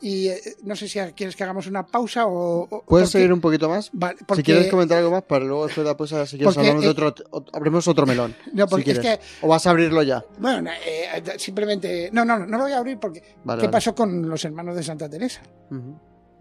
y 0.04 0.28
eh, 0.28 0.42
no 0.64 0.76
sé 0.76 0.90
si 0.90 1.00
quieres 1.16 1.34
que 1.34 1.44
hagamos 1.46 1.66
una 1.66 1.88
pausa 1.88 2.26
o... 2.28 2.84
¿Puedes 2.86 3.10
seguir 3.10 3.32
un 3.32 3.40
poquito 3.40 3.70
más? 3.70 3.90
Si 4.36 4.44
quieres 4.44 4.70
comentar 4.70 4.98
algo 4.98 5.12
más, 5.12 5.24
para 5.24 5.46
luego 5.46 5.66
después 5.66 5.86
de 5.86 5.92
la 5.92 5.96
pausa, 5.96 6.26
si 6.28 6.36
quieres 6.38 6.58
hablamos 6.58 6.84
de 6.84 6.90
otro, 6.90 7.16
abrimos 7.54 7.88
otro 7.88 8.06
melón. 8.06 8.36
No, 8.54 8.68
porque 8.68 8.92
es 8.92 9.00
que... 9.00 9.18
¿O 9.42 9.48
vas 9.48 9.66
a 9.66 9.70
abrirlo 9.70 10.04
ya? 10.04 10.22
Bueno, 10.40 10.70
eh, 10.86 11.24
simplemente... 11.38 12.10
No, 12.12 12.26
no, 12.26 12.38
no 12.38 12.58
lo 12.58 12.64
voy 12.66 12.74
a 12.74 12.80
abrir 12.80 13.00
porque... 13.00 13.24
¿Qué 13.62 13.70
pasó 13.70 13.96
con 13.96 14.28
los 14.28 14.44
hermanos 14.44 14.76
de 14.76 14.84
Santa 14.84 15.10
Teresa? 15.10 15.42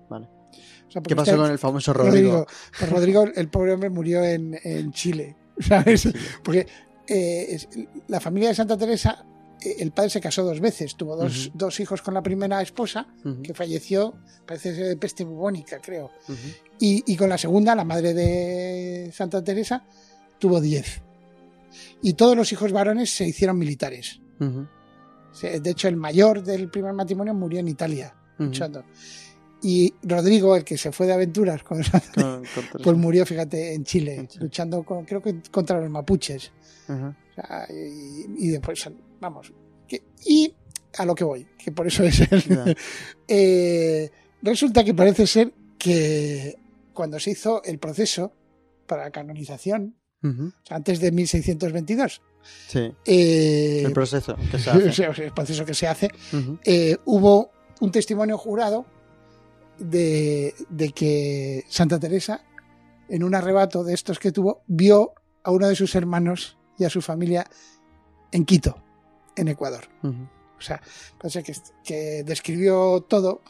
Vale. 0.08 0.28
¿Qué 1.06 1.14
pasó 1.14 1.36
con 1.36 1.48
el 1.48 1.58
famoso 1.58 1.92
Rodrigo? 1.92 2.44
Pues 2.76 2.90
Rodrigo, 2.90 3.24
el 3.32 3.48
pobre 3.48 3.74
hombre 3.74 3.90
murió 3.90 4.24
en, 4.24 4.58
en 4.64 4.92
Chile, 4.92 5.36
¿sabes? 5.60 6.08
Porque 6.42 6.66
eh, 7.06 7.58
la 8.08 8.18
familia 8.18 8.48
de 8.48 8.56
Santa 8.56 8.76
Teresa 8.76 9.24
el 9.78 9.92
padre 9.92 10.10
se 10.10 10.20
casó 10.20 10.44
dos 10.44 10.60
veces, 10.60 10.96
tuvo 10.96 11.16
dos, 11.16 11.80
hijos 11.80 12.02
con 12.02 12.14
la 12.14 12.22
primera 12.22 12.60
esposa, 12.62 13.06
que 13.42 13.54
falleció, 13.54 14.14
parece 14.46 14.74
ser 14.74 14.86
de 14.86 14.96
peste 14.96 15.24
bubónica, 15.24 15.78
creo. 15.80 16.10
y, 16.78 17.16
con 17.16 17.28
la 17.28 17.38
segunda, 17.38 17.74
la 17.74 17.84
madre 17.84 18.14
de 18.14 19.10
Santa 19.12 19.42
Teresa, 19.42 19.84
tuvo 20.38 20.60
diez. 20.60 21.00
Y 22.02 22.14
todos 22.14 22.36
los 22.36 22.52
hijos 22.52 22.72
varones 22.72 23.10
se 23.10 23.26
hicieron 23.26 23.58
militares. 23.58 24.20
De 24.38 25.70
hecho, 25.70 25.88
el 25.88 25.96
mayor 25.96 26.42
del 26.42 26.68
primer 26.68 26.92
matrimonio 26.92 27.34
murió 27.34 27.60
en 27.60 27.68
Italia, 27.68 28.14
luchando. 28.38 28.84
Y 29.62 29.94
Rodrigo, 30.02 30.56
el 30.56 30.64
que 30.64 30.76
se 30.76 30.90
fue 30.90 31.06
de 31.06 31.12
aventuras 31.12 31.62
con, 31.62 31.80
pues 32.82 32.96
murió, 32.96 33.24
fíjate, 33.24 33.74
en 33.74 33.84
Chile, 33.84 34.28
luchando 34.40 34.82
con, 34.82 35.04
creo 35.04 35.22
que 35.22 35.40
contra 35.50 35.80
los 35.80 35.88
mapuches. 35.88 36.50
y, 37.70 38.46
y, 38.46 38.48
después 38.48 38.90
Vamos. 39.22 39.52
y 40.26 40.52
a 40.98 41.06
lo 41.06 41.14
que 41.14 41.22
voy, 41.22 41.46
que 41.56 41.70
por 41.70 41.86
eso 41.86 42.02
es 42.02 42.20
el. 42.20 42.76
Eh, 43.28 44.10
resulta 44.42 44.84
que 44.84 44.92
parece 44.92 45.26
ser 45.26 45.54
que 45.78 46.56
cuando 46.92 47.18
se 47.18 47.30
hizo 47.30 47.62
el 47.62 47.78
proceso 47.78 48.32
para 48.86 49.04
la 49.04 49.10
canonización, 49.10 49.96
antes 50.68 51.00
de 51.00 51.12
1622, 51.12 52.20
sí. 52.66 52.92
Eh, 53.06 53.82
el 53.86 53.92
proceso 53.92 54.36
que 54.50 54.58
se 54.58 54.70
hace, 55.06 55.24
el 55.24 55.32
proceso 55.32 55.64
que 55.64 55.74
se 55.74 55.86
hace 55.86 56.10
eh, 56.64 56.96
hubo 57.06 57.50
un 57.80 57.90
testimonio 57.92 58.36
jurado 58.36 58.84
de, 59.78 60.54
de 60.68 60.90
que 60.90 61.64
Santa 61.68 61.98
Teresa, 61.98 62.44
en 63.08 63.22
un 63.22 63.34
arrebato 63.34 63.84
de 63.84 63.94
estos 63.94 64.18
que 64.18 64.32
tuvo, 64.32 64.62
vio 64.66 65.14
a 65.44 65.52
uno 65.52 65.68
de 65.68 65.76
sus 65.76 65.94
hermanos 65.94 66.58
y 66.76 66.84
a 66.84 66.90
su 66.90 67.00
familia 67.00 67.48
en 68.32 68.44
Quito 68.44 68.82
en 69.36 69.48
Ecuador. 69.48 69.88
O 70.02 70.60
sea, 70.60 70.80
parece 71.18 71.42
que, 71.42 71.54
que 71.84 72.24
describió 72.24 73.00
todo. 73.08 73.40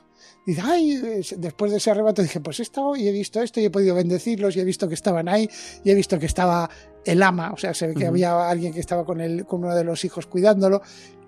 Dice, 0.47 0.63
ay, 0.65 1.23
después 1.37 1.71
de 1.71 1.79
ese 1.79 1.91
arrebato 1.91 2.23
dije, 2.23 2.41
pues 2.41 2.59
he 2.61 2.63
estado 2.63 2.97
y 2.97 3.07
he 3.07 3.13
visto 3.13 3.41
esto 3.41 3.61
y 3.61 3.67
he 3.67 3.71
podido 3.71 3.95
bendecirlos 3.95 4.57
y 4.57 4.61
he 4.61 4.65
visto 4.65 4.89
que 4.89 4.95
estaban 4.95 5.29
ahí 5.29 5.49
y 5.85 5.91
he 5.91 5.95
visto 5.95 6.19
que 6.19 6.27
estaba 6.27 6.69
el 7.05 7.23
ama, 7.23 7.53
o 7.53 7.57
sea, 7.57 7.75
se 7.75 7.89
ve 7.89 7.95
que 7.95 8.07
había 8.07 8.49
alguien 8.49 8.73
que 8.73 8.81
estaba 8.81 9.05
con, 9.05 9.21
el, 9.21 9.45
con 9.47 9.65
uno 9.65 9.75
de 9.75 9.85
los 9.85 10.05
hijos 10.05 10.27
cuidándolo, 10.27 10.83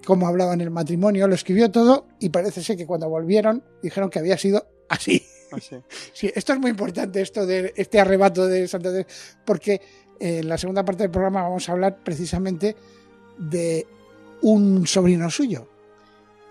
cómo 0.05 0.27
hablaban 0.27 0.61
el 0.61 0.71
matrimonio, 0.71 1.27
lo 1.27 1.35
escribió 1.35 1.71
todo 1.71 2.07
y 2.21 2.29
parece 2.31 2.63
ser 2.63 2.77
que 2.77 2.87
cuando 2.87 3.09
volvieron 3.09 3.65
dijeron 3.83 4.11
que 4.11 4.19
había 4.19 4.39
sido 4.39 4.67
así. 4.89 5.25
así. 5.53 5.77
sí, 6.13 6.31
esto 6.35 6.53
es 6.53 6.59
muy 6.59 6.71
importante, 6.71 7.21
esto 7.21 7.47
de 7.47 7.73
este 7.77 8.01
arrebato 8.01 8.47
de 8.47 8.69
Santa 8.69 8.91
Teresa, 8.91 9.09
porque 9.45 9.81
en 10.21 10.49
la 10.49 10.59
segunda 10.59 10.85
parte 10.85 11.05
del 11.05 11.11
programa 11.11 11.43
vamos 11.43 11.69
a 11.69 11.73
hablar 11.73 12.03
precisamente 12.05 12.77
de 13.39 13.87
un 14.45 14.87
sobrino 14.87 15.31
suyo. 15.31 15.69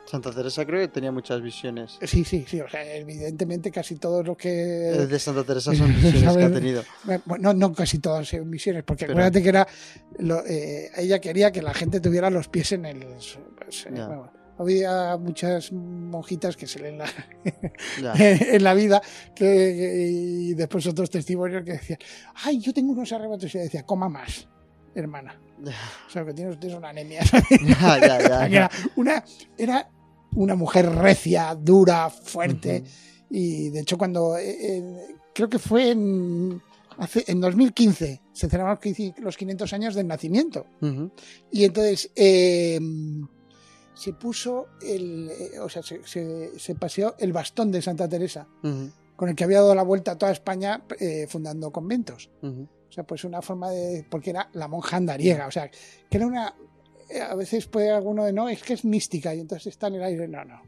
Santa 0.05 0.31
Teresa 0.31 0.65
creo 0.65 0.81
que 0.81 0.87
tenía 0.89 1.11
muchas 1.11 1.41
visiones. 1.41 1.97
Sí, 2.01 2.23
sí, 2.23 2.45
sí. 2.47 2.59
O 2.59 2.69
sea, 2.69 2.83
evidentemente 2.95 3.71
casi 3.71 3.95
todos 3.95 4.25
los 4.25 4.35
que... 4.35 4.49
De 4.49 5.19
Santa 5.19 5.43
Teresa 5.43 5.73
son 5.73 5.87
visiones 6.01 6.37
que 6.37 6.43
ha 6.43 6.51
tenido. 6.51 6.83
Bueno, 7.25 7.53
no 7.53 7.73
casi 7.73 7.99
todas 7.99 8.27
son 8.27 8.49
visiones, 8.49 8.83
porque 8.83 9.05
acuérdate 9.05 9.41
que 9.41 9.49
era... 9.49 9.67
Eh, 10.47 10.89
ella 10.97 11.19
quería 11.19 11.51
que 11.51 11.61
la 11.61 11.73
gente 11.73 11.99
tuviera 11.99 12.29
los 12.29 12.47
pies 12.47 12.73
en 12.73 12.85
el... 12.85 12.99
Pues, 13.57 13.85
eh, 13.85 14.07
había 14.57 15.17
muchas 15.17 15.71
monjitas 15.71 16.55
que 16.55 16.67
se 16.67 16.79
leen 16.79 16.99
la, 16.99 17.09
en 18.19 18.63
la 18.63 18.73
vida 18.75 19.01
que, 19.35 20.09
y 20.11 20.53
después 20.53 20.85
otros 20.85 21.09
testimonios 21.09 21.63
que 21.63 21.73
decían, 21.73 21.99
ay, 22.35 22.59
yo 22.59 22.71
tengo 22.71 22.91
unos 22.91 23.11
arrebatos 23.11 23.53
y 23.55 23.57
decía, 23.57 23.83
coma 23.83 24.09
más 24.09 24.47
hermana. 24.95 25.39
O 26.07 26.09
sea, 26.09 26.25
que 26.25 26.33
tienes, 26.33 26.57
una 26.73 26.89
anemia. 26.89 27.21
era, 28.49 28.69
una, 28.95 29.23
era 29.57 29.89
una 30.35 30.55
mujer 30.55 30.89
recia, 30.89 31.55
dura, 31.55 32.09
fuerte. 32.09 32.83
Y 33.29 33.69
de 33.69 33.79
hecho, 33.81 33.97
cuando 33.97 34.37
eh, 34.37 34.77
eh, 34.77 35.15
creo 35.33 35.49
que 35.49 35.59
fue 35.59 35.91
en, 35.91 36.61
hace, 36.97 37.23
en 37.27 37.41
2015 37.41 38.21
se 38.31 38.49
celebraron 38.49 38.79
los 39.17 39.37
500 39.37 39.73
años 39.73 39.95
del 39.95 40.07
nacimiento. 40.07 40.67
Y 41.51 41.63
entonces 41.63 42.11
em, 42.15 43.27
se 43.93 44.13
puso 44.13 44.67
el. 44.81 45.29
Eh, 45.29 45.59
o 45.59 45.69
sea, 45.69 45.81
se, 45.81 46.75
paseó 46.75 47.15
el 47.19 47.33
bastón 47.33 47.71
de 47.71 47.81
Santa 47.81 48.07
Teresa, 48.07 48.47
con 49.15 49.29
el 49.29 49.35
que 49.35 49.43
había 49.43 49.61
dado 49.61 49.75
la 49.75 49.83
vuelta 49.83 50.11
a 50.11 50.17
toda 50.17 50.31
España 50.31 50.83
fundando 51.27 51.71
conventos. 51.71 52.29
Sea, 52.93 53.03
pues 53.03 53.23
una 53.23 53.41
forma 53.41 53.69
de. 53.71 54.05
porque 54.09 54.29
era 54.29 54.49
la 54.53 54.67
monja 54.67 54.97
andariega. 54.97 55.47
O 55.47 55.51
sea, 55.51 55.69
que 55.69 56.17
era 56.17 56.25
una. 56.25 56.55
Eh, 57.09 57.21
a 57.21 57.35
veces 57.35 57.67
puede 57.67 57.91
alguno 57.91 58.25
de 58.25 58.33
no, 58.33 58.49
es 58.49 58.63
que 58.63 58.73
es 58.73 58.85
mística 58.85 59.33
y 59.33 59.39
entonces 59.39 59.67
está 59.67 59.87
en 59.87 59.95
el 59.95 60.03
aire. 60.03 60.27
No, 60.27 60.43
no. 60.45 60.61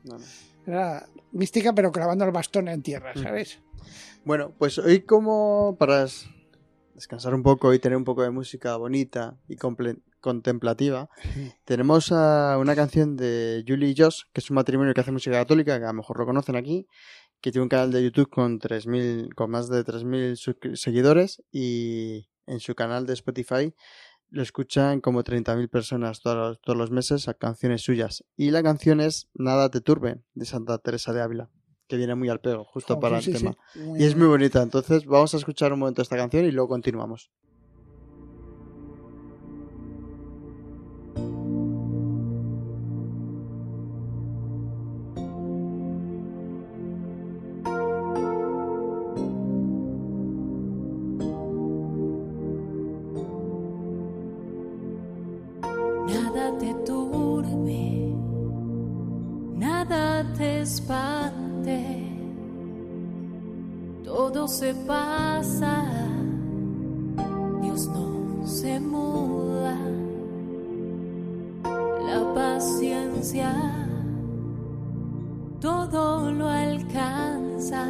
Era 0.66 1.06
mística, 1.32 1.74
pero 1.74 1.92
clavando 1.92 2.26
el 2.26 2.32
bastón 2.32 2.68
en 2.68 2.82
tierra. 2.82 3.14
¿sabes? 3.16 3.60
Bueno, 4.24 4.54
pues 4.58 4.80
hoy, 4.80 5.02
como 5.02 5.76
para 5.78 6.08
descansar 6.96 7.36
un 7.36 7.44
poco 7.44 7.74
y 7.74 7.80
tener 7.80 7.98
un 7.98 8.06
poco 8.06 8.24
de 8.24 8.32
música 8.32 8.76
bonita 8.78 9.38
y 9.48 9.58
contemplativa, 10.20 11.10
tenemos 11.66 12.10
una 12.10 12.76
canción 12.76 13.16
de 13.16 13.64
Julie 13.68 13.90
y 13.90 13.96
Josh, 13.96 14.24
que 14.34 14.42
es 14.42 14.50
un 14.50 14.56
matrimonio 14.56 14.94
que 14.94 15.02
hace 15.02 15.12
música 15.12 15.36
católica, 15.36 15.78
que 15.78 15.86
a 15.86 15.90
lo 15.90 15.94
mejor 15.94 16.18
lo 16.18 16.26
conocen 16.26 16.56
aquí, 16.56 16.88
que 17.46 17.52
tiene 17.52 17.62
un 17.62 17.70
canal 17.70 17.92
de 17.92 18.04
YouTube 18.04 18.28
con 18.28 18.58
3000 18.58 19.36
con 19.36 19.52
más 19.52 19.70
de 19.70 19.84
3000 19.84 20.36
seguidores 20.74 21.44
y 21.52 22.28
en 22.48 22.60
su 22.60 22.74
canal 22.74 23.06
de 23.06 23.14
Spotify 23.14 23.72
lo 24.32 24.42
escuchan 24.42 25.00
como 25.00 25.24
30.000 25.24 25.70
personas 25.70 26.22
todos, 26.22 26.60
todos 26.62 26.76
los 26.76 26.90
meses 26.90 27.28
a 27.28 27.36
canciones 27.36 27.84
suyas. 27.84 28.26
Y 28.36 28.50
la 28.50 28.64
canción 28.64 29.00
es 29.00 29.30
Nada 29.36 29.70
te 29.70 29.80
turbe 29.80 30.24
de 30.34 30.46
Santa 30.46 30.80
Teresa 30.80 31.14
de 31.14 31.22
Ávila, 31.22 31.52
que 31.88 31.98
viene 31.98 32.16
muy 32.16 32.30
al 32.30 32.42
pego, 32.42 32.64
justo 32.64 33.00
para 33.00 33.20
el 33.20 33.26
tema. 33.32 33.56
y 33.76 34.06
es 34.06 34.16
muy 34.16 34.26
bonita. 34.26 34.64
Entonces 34.64 35.06
vamos 35.06 35.36
a 35.36 35.38
escuchar 35.38 35.72
un 35.72 35.78
momento 35.78 36.02
esta 36.02 36.18
canción 36.18 36.46
y 36.46 36.52
luego 36.52 36.70
continuamos. 36.70 37.30
Se 64.48 64.74
pasa, 64.74 65.86
Dios 67.62 67.88
no 67.88 68.46
se 68.46 68.80
muda, 68.80 69.76
la 71.64 72.34
paciencia 72.34 73.54
todo 75.60 76.32
lo 76.32 76.48
alcanza. 76.48 77.88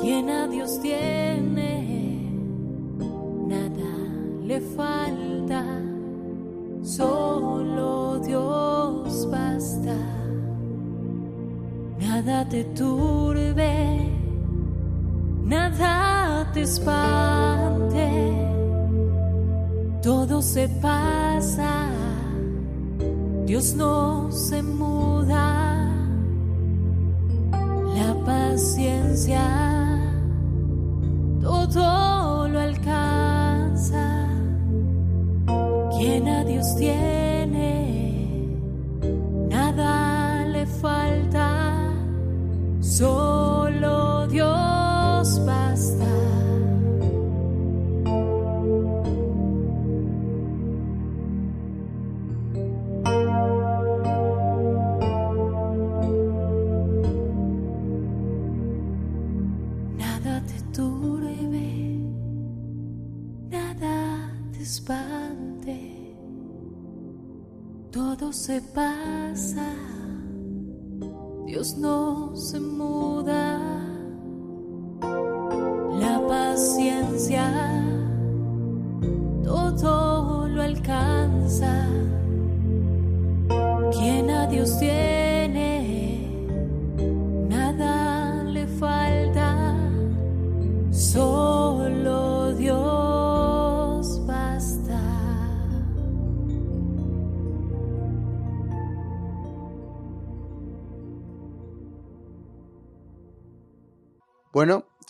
Quien 0.00 0.30
a 0.30 0.46
Dios 0.46 0.80
tiene, 0.80 2.30
nada 3.48 3.92
le 4.44 4.60
falta, 4.60 5.64
solo 6.82 8.20
Dios 8.20 9.28
basta. 9.30 9.96
Nada 11.98 12.48
te 12.48 12.64
turbe 12.64 12.89
te 16.60 16.64
espante, 16.64 18.06
todo 20.02 20.42
se 20.42 20.68
pasa, 20.68 21.88
Dios 23.46 23.74
no 23.74 24.30
se 24.30 24.62
muda, 24.62 25.88
la 27.96 28.14
paciencia 28.26 29.42
todo 31.40 32.48
lo 32.48 32.60
alcanza, 32.60 34.28
quien 35.96 36.28
a 36.28 36.44
Dios 36.44 36.76
tiene, 36.76 38.58
nada 39.48 40.44
le 40.44 40.66
falta. 40.66 41.76
Solo 42.80 43.39
todo 67.90 68.32
se 68.32 68.60
pasa. 68.60 69.74
Dios 71.46 71.76
no 71.76 72.36
se 72.36 72.60
muda, 72.60 73.79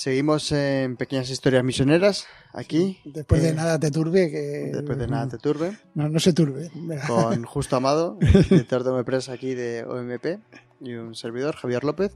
seguimos 0.05 0.51
en 0.53 0.97
Pequeñas 0.97 1.29
Historias 1.29 1.63
Misioneras, 1.63 2.27
aquí. 2.55 2.99
Después 3.05 3.43
eh, 3.43 3.49
de 3.49 3.53
nada 3.55 3.79
te 3.79 3.91
turbe, 3.91 4.31
que... 4.31 4.71
Después 4.73 4.97
de 4.97 5.07
nada 5.07 5.29
te 5.29 5.37
turbe. 5.37 5.77
No, 5.95 6.09
no 6.09 6.19
se 6.19 6.33
turbe. 6.33 6.71
Con 7.07 7.45
Justo 7.45 7.77
Amado, 7.77 8.17
director 8.49 8.83
de 8.83 8.91
OMPRES 8.93 9.29
aquí 9.29 9.55
de 9.55 9.85
OMP, 9.85 10.41
y 10.81 10.95
un 10.95 11.15
servidor, 11.15 11.55
Javier 11.55 11.85
López. 11.85 12.13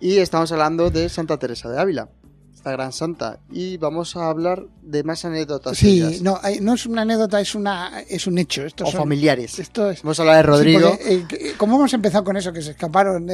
Y 0.00 0.16
estamos 0.16 0.50
hablando 0.50 0.90
de 0.90 1.08
Santa 1.08 1.38
Teresa 1.38 1.70
de 1.70 1.78
Ávila, 1.78 2.08
esta 2.52 2.72
gran 2.72 2.92
santa. 2.92 3.38
Y 3.52 3.76
vamos 3.76 4.16
a 4.16 4.30
hablar 4.30 4.66
de 4.82 5.04
más 5.04 5.24
anécdotas. 5.24 5.78
Sí, 5.78 6.18
no, 6.22 6.40
hay- 6.42 6.58
no 6.58 6.74
es 6.74 6.86
una 6.86 7.02
anécdota, 7.02 7.40
es 7.40 7.54
una 7.54 8.00
es 8.08 8.26
un 8.26 8.38
hecho. 8.38 8.64
Esto 8.66 8.82
o 8.82 8.90
son- 8.90 8.98
familiares. 9.02 9.60
Esto 9.60 9.92
es, 9.92 10.02
Vamos 10.02 10.18
a 10.18 10.22
hablar 10.22 10.36
de 10.38 10.42
Rodrigo. 10.42 10.90
Sí, 10.90 10.96
porque, 10.98 11.14
eh, 11.14 11.24
que- 11.28 11.52
como 11.56 11.76
hemos 11.76 11.92
empezado 11.94 12.24
con 12.24 12.36
eso, 12.36 12.52
que 12.52 12.62
se 12.62 12.72
escaparon, 12.72 13.28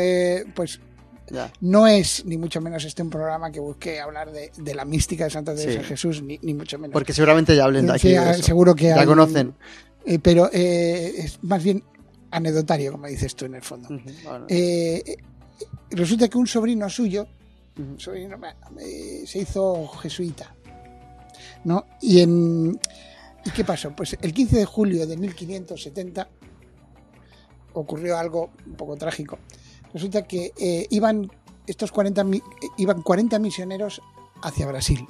pues 0.55 0.79
Ya. 1.31 1.51
no 1.61 1.87
es 1.87 2.25
ni 2.27 2.37
mucho 2.37 2.61
menos 2.61 2.85
este 2.85 3.03
un 3.03 3.11
programa 3.11 3.51
que 3.51 3.61
busque 3.61 4.01
hablar 4.01 4.31
de, 4.31 4.51
de 4.57 4.75
la 4.75 4.85
mística 4.85 5.25
de 5.25 5.31
Santa 5.31 5.53
Teresa 5.55 5.71
Sí. 5.73 5.79
de 5.79 5.85
Jesús, 5.85 6.23
ni, 6.23 6.39
ni 6.43 6.53
mucho 6.55 6.79
menos. 6.79 6.93
Porque 6.93 7.13
seguramente 7.13 7.57
ya 7.57 7.65
hablen 7.65 7.87
de 7.87 7.93
aquí. 7.93 8.01
Sí, 8.01 8.09
de 8.15 8.31
eso. 8.31 8.43
seguro 8.43 8.75
que 8.75 8.89
Ya 8.89 9.01
hay- 9.01 9.07
conocen. 9.07 9.55
Eh, 10.07 10.19
pero 10.19 10.51
eh, 10.53 11.15
es 11.17 11.43
más 11.43 11.63
bien 11.65 11.83
anecdotario, 12.31 12.93
como 12.93 13.07
dices 13.07 13.35
tú 13.35 13.47
en 13.47 13.55
el 13.55 13.63
fondo. 13.63 13.89
Bueno. 14.25 14.47
Eh, 14.49 15.17
resulta 15.91 16.29
que 16.29 16.37
un 16.37 16.47
sobrino 16.47 16.89
suyo 16.91 17.27
sobrino, 17.97 18.37
se 19.27 19.39
hizo 19.39 19.89
jesuita. 19.89 20.55
¿No? 21.65 21.87
Y 22.03 22.21
en. 22.21 22.79
¿Y 23.47 23.51
qué 23.51 23.65
pasó? 23.65 23.91
Pues 23.97 24.17
el 24.21 24.33
15 24.35 24.59
de 24.59 24.65
julio 24.65 25.07
de 25.07 25.17
1570 25.17 26.29
ocurrió 27.73 28.17
algo 28.19 28.51
un 28.67 28.75
poco 28.75 28.97
trágico. 28.97 29.39
Resulta 29.95 30.23
que 30.25 30.53
eh, 30.61 30.87
iban 30.91 31.31
estos 31.67 31.91
40 31.93 32.23
mi- 32.25 32.37
eh, 32.39 32.43
iban 32.77 33.01
40 33.01 33.39
misioneros 33.39 34.03
hacia 34.43 34.67
Brasil. 34.67 35.07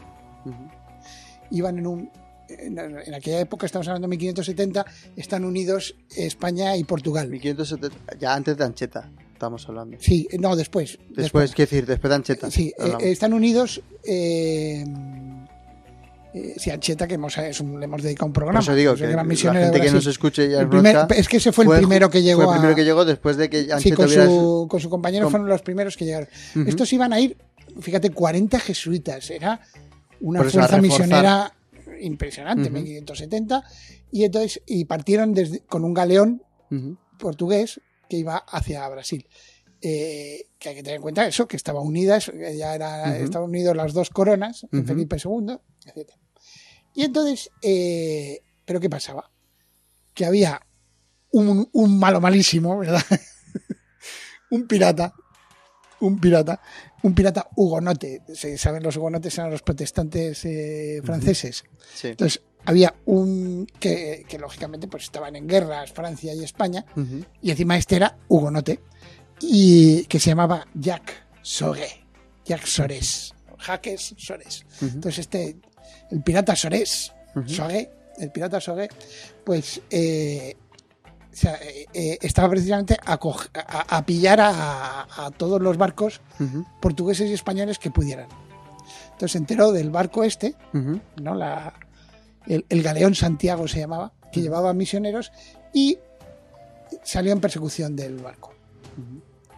Iban 1.51 1.79
en 1.79 1.87
un 1.87 2.11
en, 2.47 2.79
aquella 3.15 3.41
época, 3.41 3.65
estamos 3.67 3.89
hablando 3.89 4.05
de 4.07 4.11
1570, 4.11 4.85
están 5.17 5.45
unidos 5.47 5.97
España 6.15 6.77
y 6.77 6.85
Portugal. 6.85 7.29
1570, 7.31 8.17
ya 8.19 8.35
antes 8.35 8.57
de 8.59 8.65
Ancheta, 8.65 9.11
estamos 9.33 9.67
hablando. 9.69 9.97
Sí, 9.99 10.29
no, 10.39 10.55
después. 10.55 10.99
Después, 11.09 11.53
quiero 11.55 11.71
decir, 11.71 11.87
después 11.87 12.11
de 12.11 12.15
Ancheta. 12.17 12.51
Sí, 12.51 12.73
eh, 12.79 13.11
están 13.11 13.33
unidos. 13.33 13.83
Eh, 14.05 14.85
eh, 16.35 17.07
que 17.09 17.15
hemos, 17.15 17.39
es 17.39 17.61
un- 17.61 17.79
le 17.79 17.85
hemos 17.85 18.03
dedicado 18.03 18.27
un 18.27 18.33
programa. 18.33 18.59
Por 18.59 18.63
eso 18.65 18.75
digo 18.75 18.95
que 18.95 19.03
gran 19.03 19.17
la 19.17 19.25
misionero 19.25 19.61
de 19.61 19.65
gente 19.67 19.77
que 19.79 19.83
Brasil. 19.91 19.95
nos 19.97 20.07
escuche 20.07 20.49
ya 20.51 20.59
El 20.59 20.65
nos 20.65 20.71
primer- 20.75 20.95
conozca, 20.95 21.15
es 21.15 21.29
que 21.29 21.37
ese 21.37 21.53
fue 21.53 21.65
el 21.65 21.71
primero 21.79 22.11
que 22.11 22.23
llegó. 22.23 22.43
Fue 22.43 22.53
el 22.55 22.59
primero 22.59 22.73
a- 22.73 22.77
que 22.77 22.85
llegó 22.85 23.05
después 23.05 23.37
de 23.37 23.49
que 23.49 23.69
sí, 23.79 23.93
con 23.93 24.07
hubiera... 24.07 24.27
su, 24.27 24.67
con 24.69 24.81
su 24.81 24.91
compañero 24.91 25.27
con- 25.27 25.31
fueron 25.31 25.49
los 25.49 25.63
primeros 25.63 25.97
que 25.97 26.05
llegaron. 26.05 26.29
Estos 26.67 26.93
iban 26.93 27.13
a 27.13 27.21
ir, 27.21 27.37
fíjate, 27.81 28.11
40 28.11 28.59
jesuitas. 28.61 29.31
Era 29.31 29.61
una 30.21 30.41
eso, 30.43 30.51
fuerza 30.51 30.81
misionera 30.81 31.53
impresionante, 32.01 32.65
Ujú. 32.65 32.73
1570. 32.81 33.63
Y 34.11 34.25
entonces 34.25 34.61
y 34.67 34.85
partieron 34.87 35.33
desde, 35.35 35.61
con 35.61 35.85
un 35.85 35.95
galeón 35.95 36.43
portugués 37.19 37.81
que 38.09 38.17
iba 38.17 38.37
hacia 38.39 38.89
Brasil. 38.89 39.27
Eh, 39.81 40.47
que 40.59 40.71
hay 40.71 40.75
que 40.77 40.83
tener 40.83 40.97
en 40.97 41.03
cuenta 41.03 41.27
eso, 41.27 41.47
que 41.47 41.57
estaba 41.57 41.81
unidas, 41.81 42.33
ya 42.57 42.75
era, 42.75 43.19
estaban 43.19 43.51
unidos 43.51 43.77
las 43.77 43.93
dos 43.93 44.09
coronas. 44.11 44.67
Felipe 44.87 45.17
II, 45.23 45.57
etc. 45.87 46.11
Y 46.95 47.03
entonces, 47.05 47.51
eh, 47.63 48.41
¿pero 48.65 48.81
qué 48.81 48.89
pasaba? 48.89 49.31
Que 50.15 50.25
había 50.25 50.61
un, 51.33 51.69
un 51.73 51.99
malo 51.99 52.21
malísimo, 52.21 52.79
¿verdad? 52.79 53.03
un 54.51 54.67
pirata, 54.67 55.13
un 56.01 56.19
pirata, 56.21 56.61
un 57.03 57.15
pirata 57.15 57.49
hugonote. 57.57 58.23
Se 58.35 58.57
saben, 58.59 58.83
los 58.83 58.97
hugonotes 58.97 59.37
eran 59.39 59.51
los 59.51 59.63
protestantes 59.63 60.45
eh, 60.45 61.01
franceses. 61.05 61.65
Sí. 61.95 62.09
Entonces, 62.09 62.43
había 62.67 62.95
un 63.05 63.67
que, 63.79 64.25
que 64.29 64.39
lógicamente 64.39 64.89
pues 64.89 65.03
estaban 65.05 65.37
en 65.37 65.47
guerras 65.47 65.93
Francia 65.93 66.33
y 66.33 66.43
España 66.43 66.87
y 67.43 67.51
encima 67.51 67.77
este 67.77 67.97
era 67.97 68.17
hugonote 68.29 68.81
y 69.39 70.05
que 70.07 70.19
se 70.19 70.31
llamaba 70.31 70.67
Jacques 70.73 71.15
Soré 71.43 72.07
Jacques 72.47 72.71
Sorés 72.71 73.35
Jacques 73.67 74.15
Sorés 74.17 74.65
Ujú. 74.77 74.87
entonces 74.95 75.19
este 75.19 75.59
el 76.11 76.23
pirata 76.23 76.55
Sorés. 76.57 77.13
Soré 77.47 77.91
el 78.19 78.31
pirata 78.31 78.61
Soré 78.61 78.89
pues 79.45 79.81
eh, 79.91 80.57
o 81.05 81.37
sea, 81.37 81.59
eh, 81.93 82.17
estaba 82.23 82.49
precisamente 82.51 82.97
a, 83.05 83.19
cog- 83.19 83.51
a- 83.55 83.97
a 83.97 84.07
pillar 84.07 84.41
a, 84.41 85.07
a 85.27 85.31
todos 85.33 85.61
los 85.61 85.77
barcos 85.77 86.21
portugueses 86.81 87.29
y 87.29 87.33
españoles 87.33 87.79
que 87.81 87.91
pudieran 87.91 88.29
entonces 89.07 89.33
se 89.33 89.39
enteró 89.39 89.73
del 89.73 89.91
barco 89.91 90.23
este. 90.25 90.55
¿no? 91.23 91.35
La, 91.35 91.73
el, 92.47 92.65
el 92.69 92.83
galeón 92.83 93.15
Santiago 93.15 93.67
se 93.69 93.79
llamaba, 93.81 94.13
que 94.33 94.43
llevaba 94.43 94.73
misioneros 94.75 95.31
y 95.73 95.99
salió 97.03 97.33
en 97.33 97.41
persecución 97.41 97.95
del 97.97 98.17
barco. 98.19 98.53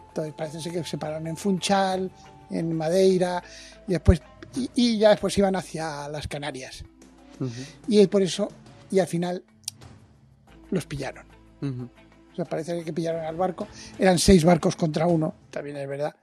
Entonces 0.09 0.33
parece 0.37 0.61
ser 0.61 0.71
que 0.73 0.83
se 0.83 0.97
pararon 0.97 1.27
en 1.27 1.37
Funchal, 1.37 2.11
en 2.51 2.73
Madeira, 2.73 3.43
y 3.87 3.91
después 3.93 4.21
y, 4.57 4.69
y 4.75 4.97
ya 4.97 5.09
después 5.11 5.37
iban 5.37 5.55
hacia 5.55 6.07
las 6.09 6.27
Canarias. 6.27 6.83
Y 7.87 8.05
por 8.07 8.21
eso, 8.23 8.49
y 8.91 8.99
al 8.99 9.07
final 9.07 9.43
los 10.71 10.85
pillaron. 10.85 11.25
O 12.33 12.35
sea, 12.35 12.45
parece 12.45 12.83
que 12.83 12.93
pillaron 12.93 13.23
al 13.25 13.35
barco. 13.35 13.67
Eran 13.97 14.19
seis 14.19 14.43
barcos 14.43 14.75
contra 14.75 15.07
uno, 15.07 15.33
también 15.51 15.77
es 15.77 15.87
verdad. 15.87 16.15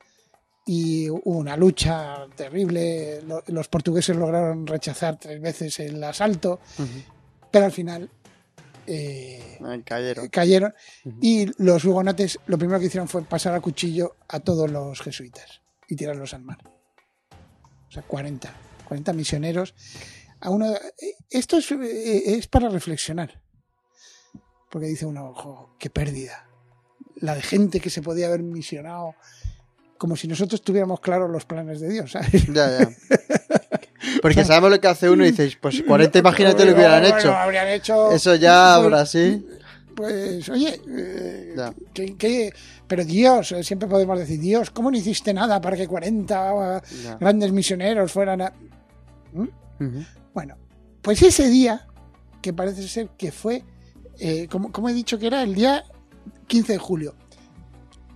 Y 0.67 1.11
hubo 1.11 1.39
una 1.39 1.57
lucha 1.57 2.27
terrible. 2.35 3.21
Lo- 3.23 3.43
Los 3.49 3.69
portugueses 3.69 4.17
lograron 4.17 4.67
rechazar 4.67 5.19
tres 5.19 5.41
veces 5.41 5.79
el 5.81 6.03
asalto, 6.03 6.61
pero 7.51 7.67
al 7.67 7.73
final 7.73 8.09
eh, 8.87 9.59
cayeron. 9.85 10.29
cayeron. 10.29 10.75
Y 11.21 11.47
los 11.63 11.85
hugonotes 11.85 12.39
lo 12.47 12.57
primero 12.59 12.81
que 12.81 12.87
hicieron 12.87 13.09
fue 13.09 13.23
pasar 13.23 13.55
a 13.55 13.61
cuchillo 13.61 14.17
a 14.29 14.41
todos 14.41 14.71
los 14.71 15.01
jesuitas 15.01 15.61
y 15.89 15.97
tirarlos 15.97 16.33
al 16.35 16.43
mar. 16.43 16.59
O 17.95 18.01
sea, 18.01 18.03
40. 18.03 18.53
40 18.89 19.13
misioneros. 19.13 19.73
A 20.41 20.51
uno, 20.51 20.75
eh, 20.75 21.15
esto 21.31 21.59
es, 21.59 21.71
eh, 21.71 22.35
es 22.35 22.49
para 22.49 22.69
reflexionar. 22.69 23.41
Porque 24.69 24.89
dice 24.89 25.07
uno, 25.07 25.27
ojo, 25.31 25.77
qué 25.79 25.91
pérdida. 25.91 26.49
La 27.21 27.37
de 27.37 27.43
gente 27.43 27.79
que 27.79 27.91
se 27.91 28.03
podía 28.03 28.27
haber 28.27 28.43
misionado 28.43 29.15
como 29.97 30.17
si 30.17 30.27
nosotros 30.27 30.63
tuviéramos 30.63 30.99
claros 30.99 31.31
los 31.31 31.45
planes 31.45 31.81
de 31.81 31.89
Dios. 31.89 32.11
¿sabes? 32.11 32.47
Ya, 32.53 32.79
ya. 32.79 32.91
Porque 34.23 34.45
sabemos 34.45 34.73
lo 34.73 34.81
que 34.81 34.89
hace 34.89 35.09
uno 35.09 35.25
y 35.25 35.31
dices, 35.31 35.57
pues 35.61 35.83
40 35.83 36.19
imagínate 36.19 36.65
lo 36.65 36.73
hubieran 36.75 37.03
Bueno, 37.03 37.17
hecho. 37.69 38.11
Eso 38.11 38.35
ya 38.35 38.75
ahora 38.75 39.07
sí. 39.07 39.47
Pues, 39.95 40.49
oye, 40.49 40.81
eh, 40.89 42.53
pero 42.87 43.05
Dios, 43.05 43.53
eh, 43.53 43.63
siempre 43.63 43.89
podemos 43.89 44.19
decir, 44.19 44.41
Dios, 44.41 44.71
¿cómo 44.71 44.91
no 44.91 44.97
hiciste 44.97 45.33
nada 45.33 45.61
para 45.61 45.77
que 45.77 45.87
40 45.87 46.83
Ya. 47.03 47.17
grandes 47.17 47.53
misioneros 47.53 48.13
fueran 48.13 48.43
a... 48.43 48.53
¿Mm? 49.33 49.49
Bueno, 50.33 50.57
pues 51.03 51.23
ese 51.23 51.49
día, 51.49 51.87
que 52.43 52.53
parece 52.53 52.87
ser 52.89 53.11
que 53.17 53.31
fue, 53.31 53.63
eh, 54.19 54.49
como, 54.51 54.73
como 54.73 54.89
he 54.89 54.95
dicho 54.95 55.19
que 55.19 55.27
era 55.27 55.43
el 55.43 55.55
día 55.55 55.85
15 56.47 56.73
de 56.73 56.79
julio, 56.79 57.15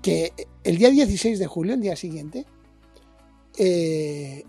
que 0.03 0.33
el 0.65 0.79
día 0.79 0.91
16 0.91 1.39
de 1.39 1.47
julio, 1.47 1.75
el 1.75 1.81
día 1.81 1.97
siguiente, 1.97 2.47
eh, 3.59 4.45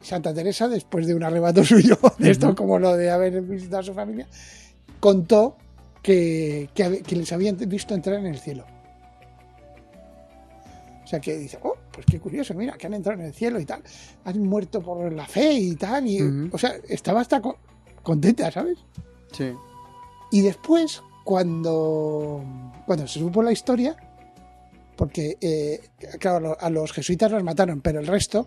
Santa 0.00 0.34
Teresa, 0.34 0.68
después 0.68 1.06
de 1.06 1.14
un 1.14 1.22
arrebato 1.22 1.64
suyo, 1.64 1.98
de 2.18 2.30
esto 2.30 2.54
como 2.54 2.78
lo 2.78 2.96
de 2.96 3.10
haber 3.10 3.40
visitado 3.42 3.80
a 3.80 3.84
su 3.84 3.94
familia, 3.94 4.26
contó 5.00 5.56
que, 6.04 6.68
que, 6.74 7.16
les 7.16 7.32
habían 7.32 7.56
visto 7.56 7.94
entrar 7.94 8.18
en 8.18 8.26
el 8.26 8.38
cielo. 8.38 8.66
O 11.02 11.06
sea, 11.06 11.18
que 11.18 11.38
dice, 11.38 11.58
oh, 11.62 11.76
pues 11.90 12.04
qué 12.04 12.20
curioso, 12.20 12.52
mira, 12.52 12.74
que 12.74 12.86
han 12.86 12.92
entrado 12.92 13.18
en 13.20 13.26
el 13.26 13.32
cielo 13.32 13.58
y 13.58 13.64
tal. 13.64 13.82
Han 14.24 14.42
muerto 14.42 14.82
por 14.82 15.10
la 15.10 15.26
fe 15.26 15.54
y 15.54 15.74
tal. 15.76 16.06
Y, 16.06 16.20
O 16.52 16.58
sea, 16.58 16.76
estaba 16.88 17.22
hasta 17.22 17.40
contenta, 18.02 18.50
¿sabes? 18.50 18.78
Sí. 19.32 19.52
Y 20.30 20.42
después, 20.42 21.02
cuando, 21.24 22.44
cuando 22.84 23.06
se 23.06 23.18
supo 23.18 23.42
la 23.42 23.52
historia, 23.52 23.96
porque, 24.96 25.38
eh, 25.40 25.88
claro, 26.20 26.54
a 26.60 26.68
los 26.68 26.92
jesuitas 26.92 27.30
los 27.30 27.42
mataron, 27.42 27.80
pero 27.80 28.00
el 28.00 28.06
resto, 28.06 28.46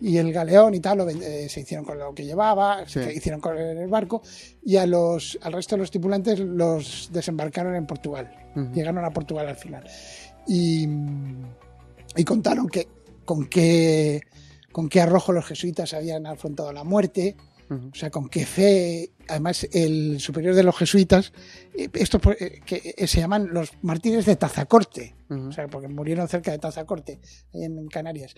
y 0.00 0.16
el 0.18 0.32
galeón 0.32 0.74
y 0.74 0.80
tal, 0.80 1.00
eh, 1.08 1.48
se 1.48 1.60
hicieron 1.60 1.84
con 1.84 1.98
lo 1.98 2.14
que 2.14 2.24
llevaba, 2.24 2.86
se 2.86 3.12
hicieron 3.12 3.40
con 3.40 3.56
el 3.56 3.88
barco, 3.88 4.22
y 4.62 4.76
a 4.76 4.86
los, 4.86 5.38
al 5.42 5.52
resto 5.52 5.76
de 5.76 5.80
los 5.80 5.90
tripulantes 5.90 6.38
los 6.38 7.10
desembarcaron 7.12 7.74
en 7.74 7.86
Portugal. 7.86 8.30
Llegaron 8.74 9.04
a 9.04 9.10
Portugal 9.10 9.48
al 9.48 9.56
final. 9.56 9.84
Y, 10.46 10.88
y 12.16 12.24
contaron 12.24 12.68
que 12.68 12.88
con 13.24 13.46
qué, 13.46 14.22
con 14.72 14.88
qué 14.88 15.00
arrojo 15.00 15.32
los 15.32 15.44
jesuitas 15.44 15.92
habían 15.92 16.26
afrontado 16.26 16.72
la 16.72 16.84
muerte, 16.84 17.36
o 17.68 17.94
sea, 17.94 18.10
con 18.10 18.28
qué 18.28 18.46
fe. 18.46 19.10
Además, 19.28 19.66
el 19.72 20.20
superior 20.20 20.54
de 20.54 20.62
los 20.62 20.76
jesuitas, 20.76 21.32
eh, 21.74 21.88
estos 21.94 22.20
eh, 22.38 22.60
que 22.64 22.94
eh, 22.96 23.06
se 23.06 23.20
llaman 23.20 23.48
los 23.52 23.72
mártires 23.82 24.26
de 24.26 24.36
Tazacorte, 24.36 25.14
o 25.28 25.52
sea, 25.52 25.66
porque 25.68 25.88
murieron 25.88 26.28
cerca 26.28 26.52
de 26.52 26.58
Tazacorte, 26.58 27.20
en 27.52 27.88
Canarias. 27.88 28.34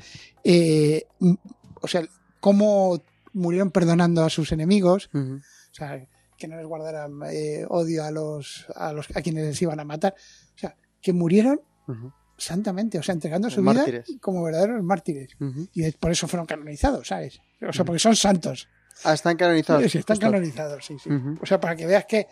o 1.80 1.88
sea, 1.88 2.02
cómo 2.40 3.02
murieron 3.32 3.70
perdonando 3.70 4.24
a 4.24 4.30
sus 4.30 4.52
enemigos, 4.52 5.10
o 5.12 5.40
sea, 5.72 6.06
que 6.36 6.48
no 6.48 6.56
les 6.56 6.66
guardaran 6.66 7.20
odio 7.68 8.04
a 8.04 8.10
los, 8.10 8.66
a 8.74 8.92
los 8.92 9.08
a 9.14 9.22
quienes 9.22 9.44
les 9.46 9.62
iban 9.62 9.80
a 9.80 9.84
matar, 9.84 10.14
o 10.54 10.58
sea, 10.58 10.76
que 11.02 11.12
murieron 11.12 11.60
santamente, 12.38 12.98
o 12.98 13.02
sea, 13.02 13.12
entregando 13.14 13.50
su 13.50 13.60
vida 13.60 13.84
como 14.20 14.42
verdaderos 14.44 14.82
mártires. 14.82 15.36
Y 15.74 15.90
por 15.92 16.10
eso 16.10 16.26
fueron 16.28 16.46
canonizados, 16.46 17.08
¿sabes? 17.08 17.40
O 17.66 17.72
sea, 17.72 17.84
porque 17.84 17.98
son 17.98 18.16
santos. 18.16 18.68
Ah, 19.04 19.14
están 19.14 19.36
canonizados. 19.36 19.90
Sí, 19.90 19.98
están 19.98 20.18
canonizados, 20.18 20.84
sí, 20.84 20.96
sí. 20.98 21.10
O 21.40 21.46
sea, 21.46 21.60
para 21.60 21.76
que 21.76 21.86
veas 21.86 22.04
que, 22.06 22.26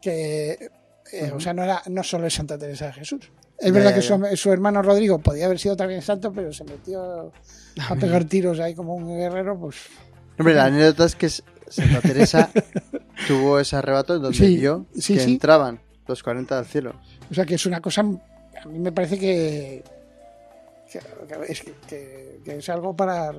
que 0.00 0.70
eh, 1.12 1.30
o 1.34 1.40
sea, 1.40 1.52
no, 1.52 1.62
era, 1.62 1.82
no 1.88 2.02
solo 2.02 2.26
es 2.26 2.34
Santa 2.34 2.56
Teresa 2.56 2.86
de 2.86 2.92
Jesús. 2.94 3.30
Es 3.58 3.72
verdad 3.72 3.94
que 3.94 4.36
su, 4.36 4.52
hermano 4.52 4.82
Rodrigo 4.82 5.18
podía 5.18 5.46
haber 5.46 5.58
sido 5.58 5.76
también 5.76 6.02
santo, 6.02 6.32
pero 6.32 6.52
se 6.52 6.64
metió 6.64 7.32
a 7.88 7.94
pegar 7.96 8.24
tiros 8.24 8.58
ahí 8.60 8.74
como 8.74 8.94
un 8.94 9.16
guerrero, 9.16 9.58
pues... 9.58 9.76
Hombre, 10.38 10.54
la 10.54 10.64
anécdota 10.64 11.04
es 11.04 11.14
que 11.14 11.28
Santa 11.28 12.00
Teresa 12.00 12.50
tuvo 13.28 13.60
ese 13.60 13.76
arrebato 13.76 14.18
donde 14.18 14.46
vio 14.48 14.86
que 14.94 15.22
entraban 15.22 15.80
los 16.06 16.22
40 16.22 16.56
del 16.56 16.66
cielo. 16.66 16.94
O 17.30 17.34
sea, 17.34 17.44
que 17.44 17.54
es 17.54 17.66
una 17.66 17.80
cosa... 17.80 18.00
A 18.00 18.66
mí 18.66 18.78
me 18.78 18.92
parece 18.92 19.18
que 19.18 19.84
que, 20.92 22.56
es, 22.56 22.68
algo 22.68 22.94
para. 22.94 23.32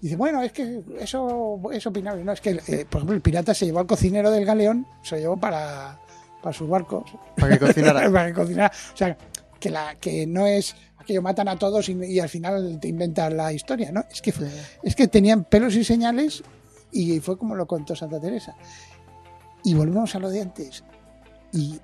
Dice, 0.00 0.16
bueno, 0.16 0.42
es 0.42 0.52
que 0.52 0.82
eso 0.98 1.60
es 1.72 1.86
opinable. 1.86 2.24
No, 2.24 2.32
es 2.32 2.40
que, 2.40 2.50
eh, 2.50 2.86
por 2.88 2.98
ejemplo, 2.98 3.14
el 3.14 3.20
pirata 3.20 3.54
se 3.54 3.66
llevó 3.66 3.80
al 3.80 3.86
cocinero 3.86 4.30
del 4.30 4.44
galeón, 4.44 4.86
se 5.02 5.16
lo 5.16 5.20
llevó 5.20 5.36
para, 5.36 5.98
para 6.42 6.52
sus 6.52 6.68
barcos. 6.68 7.10
Para 7.36 7.58
que 7.58 7.66
cocinara. 7.66 8.10
para 8.12 8.26
que 8.28 8.34
cocinara. 8.34 8.72
O 8.94 8.96
sea, 8.96 9.16
que, 9.58 9.70
la, 9.70 9.94
que 9.96 10.26
no 10.26 10.46
es 10.46 10.76
aquello 10.98 11.22
matan 11.22 11.48
a 11.48 11.58
todos 11.58 11.88
y, 11.88 12.20
al 12.20 12.28
final 12.28 12.78
te 12.80 12.88
inventan 12.88 13.36
la 13.36 13.52
historia, 13.52 13.90
¿no? 13.92 14.04
Es 14.10 14.20
que, 14.20 14.32
es 14.82 14.94
que 14.94 15.08
tenían 15.08 15.44
pelos 15.44 15.74
y 15.74 15.84
señales 15.84 16.42
y 16.92 17.20
fue 17.20 17.38
como 17.38 17.54
lo 17.54 17.66
contó 17.66 17.94
Santa 17.96 18.20
Teresa. 18.20 18.54
Y 19.64 19.74
volvemos 19.74 20.14
a 20.14 20.18
lo 20.18 20.30
de 20.30 20.42
antes. 20.42 20.84
Y 21.52 21.80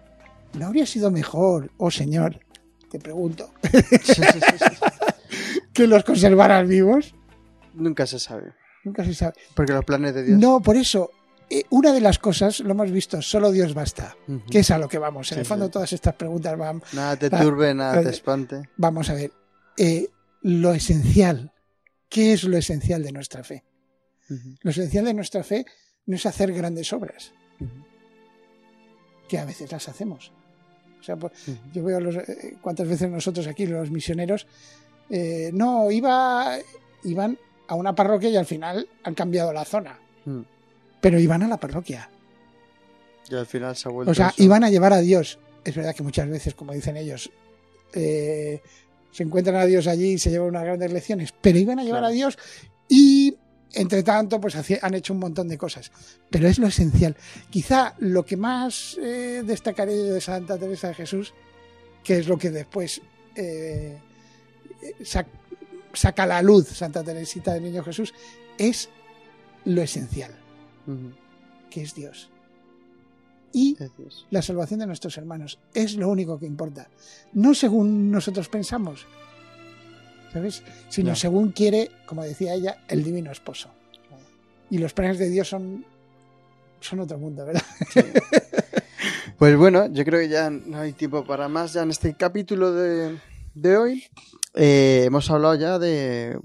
no 0.54 0.66
habría 0.66 0.86
sido 0.86 1.10
mejor, 1.10 1.70
oh 1.78 1.90
señor, 1.90 2.38
te 2.90 2.98
pregunto. 2.98 3.50
Sí, 4.02 4.22
sí, 4.22 4.22
que 5.74 5.86
los 5.86 6.04
conservaran 6.04 6.68
vivos? 6.68 7.14
Nunca 7.74 8.06
se 8.06 8.18
sabe. 8.18 8.54
Nunca 8.84 9.04
se 9.04 9.14
sabe. 9.14 9.34
Porque 9.54 9.72
los 9.72 9.84
planes 9.84 10.14
de 10.14 10.24
Dios. 10.24 10.38
No, 10.38 10.60
por 10.60 10.76
eso. 10.76 11.10
Eh, 11.50 11.64
una 11.70 11.92
de 11.92 12.00
las 12.00 12.18
cosas, 12.18 12.60
lo 12.60 12.70
hemos 12.70 12.90
visto, 12.90 13.20
solo 13.20 13.52
Dios 13.52 13.74
basta, 13.74 14.16
que 14.50 14.60
es 14.60 14.70
a 14.70 14.78
lo 14.78 14.88
que 14.88 14.98
vamos. 14.98 15.30
En 15.32 15.40
el 15.40 15.44
fondo, 15.44 15.68
todas 15.68 15.92
estas 15.92 16.14
preguntas 16.14 16.56
van. 16.56 16.82
Nada 16.94 17.16
te 17.16 17.28
turbe, 17.28 17.74
nada 17.74 18.02
te 18.02 18.08
espante. 18.08 18.62
Vamos 18.78 19.10
a 19.10 19.14
ver. 19.14 19.30
Eh, 19.76 20.08
lo 20.40 20.72
esencial. 20.72 21.52
¿Qué 22.08 22.32
es 22.32 22.44
lo 22.44 22.56
esencial 22.56 23.02
de 23.02 23.12
nuestra 23.12 23.44
fe? 23.44 23.64
Lo 24.62 24.70
esencial 24.70 25.04
de 25.04 25.14
nuestra 25.14 25.42
fe 25.42 25.66
no 26.06 26.16
es 26.16 26.26
hacer 26.26 26.52
grandes 26.52 26.92
obras, 26.92 27.32
que 29.28 29.38
a 29.38 29.44
veces 29.44 29.70
las 29.70 29.88
hacemos. 29.88 30.32
O 31.00 31.02
sea, 31.02 31.16
pues, 31.16 31.32
yo 31.72 31.84
veo 31.84 32.00
los, 32.00 32.16
eh, 32.16 32.56
cuántas 32.62 32.88
veces 32.88 33.10
nosotros 33.10 33.46
aquí, 33.46 33.66
los 33.66 33.90
misioneros, 33.90 34.46
eh, 35.10 35.50
no, 35.52 35.90
iba, 35.90 36.58
iban 37.04 37.38
a 37.68 37.74
una 37.74 37.94
parroquia 37.94 38.30
y 38.30 38.36
al 38.36 38.46
final 38.46 38.88
han 39.02 39.14
cambiado 39.14 39.52
la 39.52 39.64
zona. 39.64 39.98
Hmm. 40.24 40.42
Pero 41.00 41.18
iban 41.18 41.42
a 41.42 41.48
la 41.48 41.58
parroquia. 41.58 42.08
Y 43.30 43.34
al 43.34 43.46
final 43.46 43.76
se 43.76 43.88
ha 43.88 43.92
vuelto. 43.92 44.10
O 44.10 44.14
sea, 44.14 44.32
iban 44.38 44.64
a 44.64 44.70
llevar 44.70 44.92
a 44.92 45.00
Dios. 45.00 45.38
Es 45.64 45.74
verdad 45.74 45.94
que 45.94 46.02
muchas 46.02 46.28
veces, 46.28 46.54
como 46.54 46.72
dicen 46.72 46.96
ellos, 46.96 47.30
eh, 47.92 48.60
se 49.10 49.22
encuentran 49.22 49.56
a 49.56 49.64
Dios 49.64 49.86
allí 49.86 50.12
y 50.12 50.18
se 50.18 50.30
llevan 50.30 50.48
unas 50.48 50.64
grandes 50.64 50.92
lecciones, 50.92 51.32
pero 51.40 51.58
iban 51.58 51.78
a 51.78 51.84
llevar 51.84 52.04
a 52.04 52.10
Dios 52.10 52.36
y 52.88 53.36
entre 53.74 54.02
tanto, 54.02 54.40
pues 54.40 54.56
han 54.82 54.94
hecho 54.94 55.12
un 55.12 55.18
montón 55.18 55.48
de 55.48 55.58
cosas. 55.58 55.90
Pero 56.30 56.48
es 56.48 56.58
lo 56.58 56.68
esencial. 56.68 57.16
Quizá 57.50 57.94
lo 57.98 58.24
que 58.24 58.36
más 58.36 58.96
eh, 59.00 59.42
destacaré 59.44 59.94
de 59.94 60.20
Santa 60.20 60.58
Teresa 60.58 60.88
de 60.88 60.94
Jesús, 60.94 61.34
que 62.02 62.18
es 62.18 62.28
lo 62.28 62.38
que 62.38 62.50
después 62.50 63.00
saca 65.92 66.22
a 66.22 66.26
la 66.26 66.42
luz 66.42 66.68
Santa 66.68 67.02
Teresita 67.02 67.54
del 67.54 67.64
Niño 67.64 67.84
Jesús, 67.84 68.14
es 68.58 68.88
lo 69.64 69.82
esencial, 69.82 70.32
que 71.70 71.82
es 71.82 71.94
Dios. 71.94 72.30
Y 73.52 73.76
la 74.30 74.42
salvación 74.42 74.80
de 74.80 74.86
nuestros 74.86 75.16
hermanos 75.16 75.60
es 75.72 75.94
lo 75.94 76.08
único 76.08 76.38
que 76.38 76.46
importa. 76.46 76.88
No 77.34 77.54
según 77.54 78.10
nosotros 78.10 78.48
pensamos, 78.48 79.06
¿sabes? 80.32 80.62
Sino 80.88 81.14
según 81.14 81.52
quiere, 81.52 81.90
como 82.06 82.24
decía 82.24 82.54
ella, 82.54 82.84
el 82.88 83.04
divino 83.04 83.30
esposo. 83.30 83.70
Y 84.70 84.78
los 84.78 84.92
planes 84.92 85.18
de 85.18 85.30
Dios 85.30 85.48
son, 85.48 85.84
son 86.80 87.00
otro 87.00 87.18
mundo, 87.18 87.46
¿verdad? 87.46 87.62
Pues 89.38 89.56
bueno, 89.56 89.86
yo 89.92 90.04
creo 90.04 90.20
que 90.20 90.28
ya 90.28 90.48
no 90.48 90.78
hay 90.78 90.92
tiempo 90.92 91.24
para 91.24 91.48
más 91.48 91.72
ya 91.72 91.82
en 91.82 91.90
este 91.90 92.14
capítulo 92.14 92.72
de, 92.72 93.18
de 93.54 93.76
hoy. 93.76 94.04
Eh, 94.54 95.02
hemos 95.06 95.30
hablado 95.30 95.54
ya 95.56 95.78
de 95.78 96.38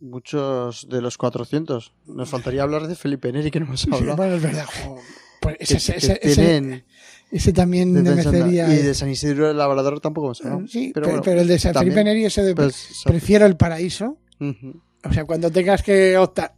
muchos 0.00 0.88
de 0.88 1.00
los 1.00 1.16
400. 1.16 1.92
Nos 2.06 2.28
faltaría 2.28 2.62
hablar 2.62 2.86
de 2.86 2.94
Felipe 2.94 3.32
Neri, 3.32 3.50
que 3.50 3.60
no 3.60 3.66
hemos 3.66 3.86
hablado. 3.90 4.16
bueno, 4.16 4.34
es 4.34 4.42
verdad. 4.42 4.66
Pues 5.40 5.56
ese, 5.58 5.96
ese, 7.30 7.52
también 7.52 7.92
me 7.92 8.02
merecería. 8.02 8.72
Y 8.72 8.78
de 8.78 8.94
San 8.94 9.10
Isidro 9.10 9.48
del 9.48 9.58
Labrador 9.58 10.00
tampoco 10.00 10.28
hemos 10.28 10.40
hablado. 10.42 10.66
Sí, 10.68 10.92
pero, 10.94 11.22
el 11.40 11.48
de 11.48 11.58
San 11.58 11.74
Felipe 11.74 12.04
Neri, 12.04 12.24
ese 12.24 12.42
de 12.42 12.54
pues, 12.54 13.02
prefiero 13.04 13.46
el 13.46 13.56
paraíso. 13.56 14.18
O 15.04 15.12
sea, 15.12 15.24
cuando 15.24 15.50
tengas 15.50 15.82
que 15.82 16.16
optar. 16.16 16.54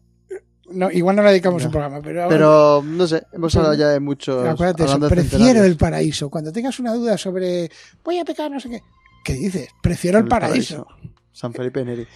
No, 0.70 0.90
igual 0.90 1.14
no 1.14 1.22
le 1.22 1.28
dedicamos 1.28 1.64
un 1.64 1.70
programa, 1.70 2.00
pero. 2.02 2.26
Pero 2.28 2.82
no 2.82 3.06
sé, 3.06 3.22
hemos 3.32 3.54
hablado 3.54 3.74
ya 3.74 3.88
de 3.88 4.00
muchos. 4.00 4.46
Acuérdate 4.46 4.84
eso, 4.84 4.98
prefiero 5.00 5.62
el 5.62 5.76
paraíso. 5.76 6.30
Cuando 6.30 6.52
tengas 6.52 6.78
una 6.78 6.94
duda 6.94 7.18
sobre 7.18 7.70
voy 8.02 8.18
a 8.18 8.24
pecar, 8.24 8.50
no 8.50 8.58
sé 8.58 8.70
qué, 8.70 8.82
¿Qué 9.24 9.32
dices? 9.32 9.70
Prefiero 9.82 10.18
el, 10.18 10.28
paraíso. 10.28 10.86
San 11.32 11.52
Felipe 11.52 11.84
Neri. 11.84 12.06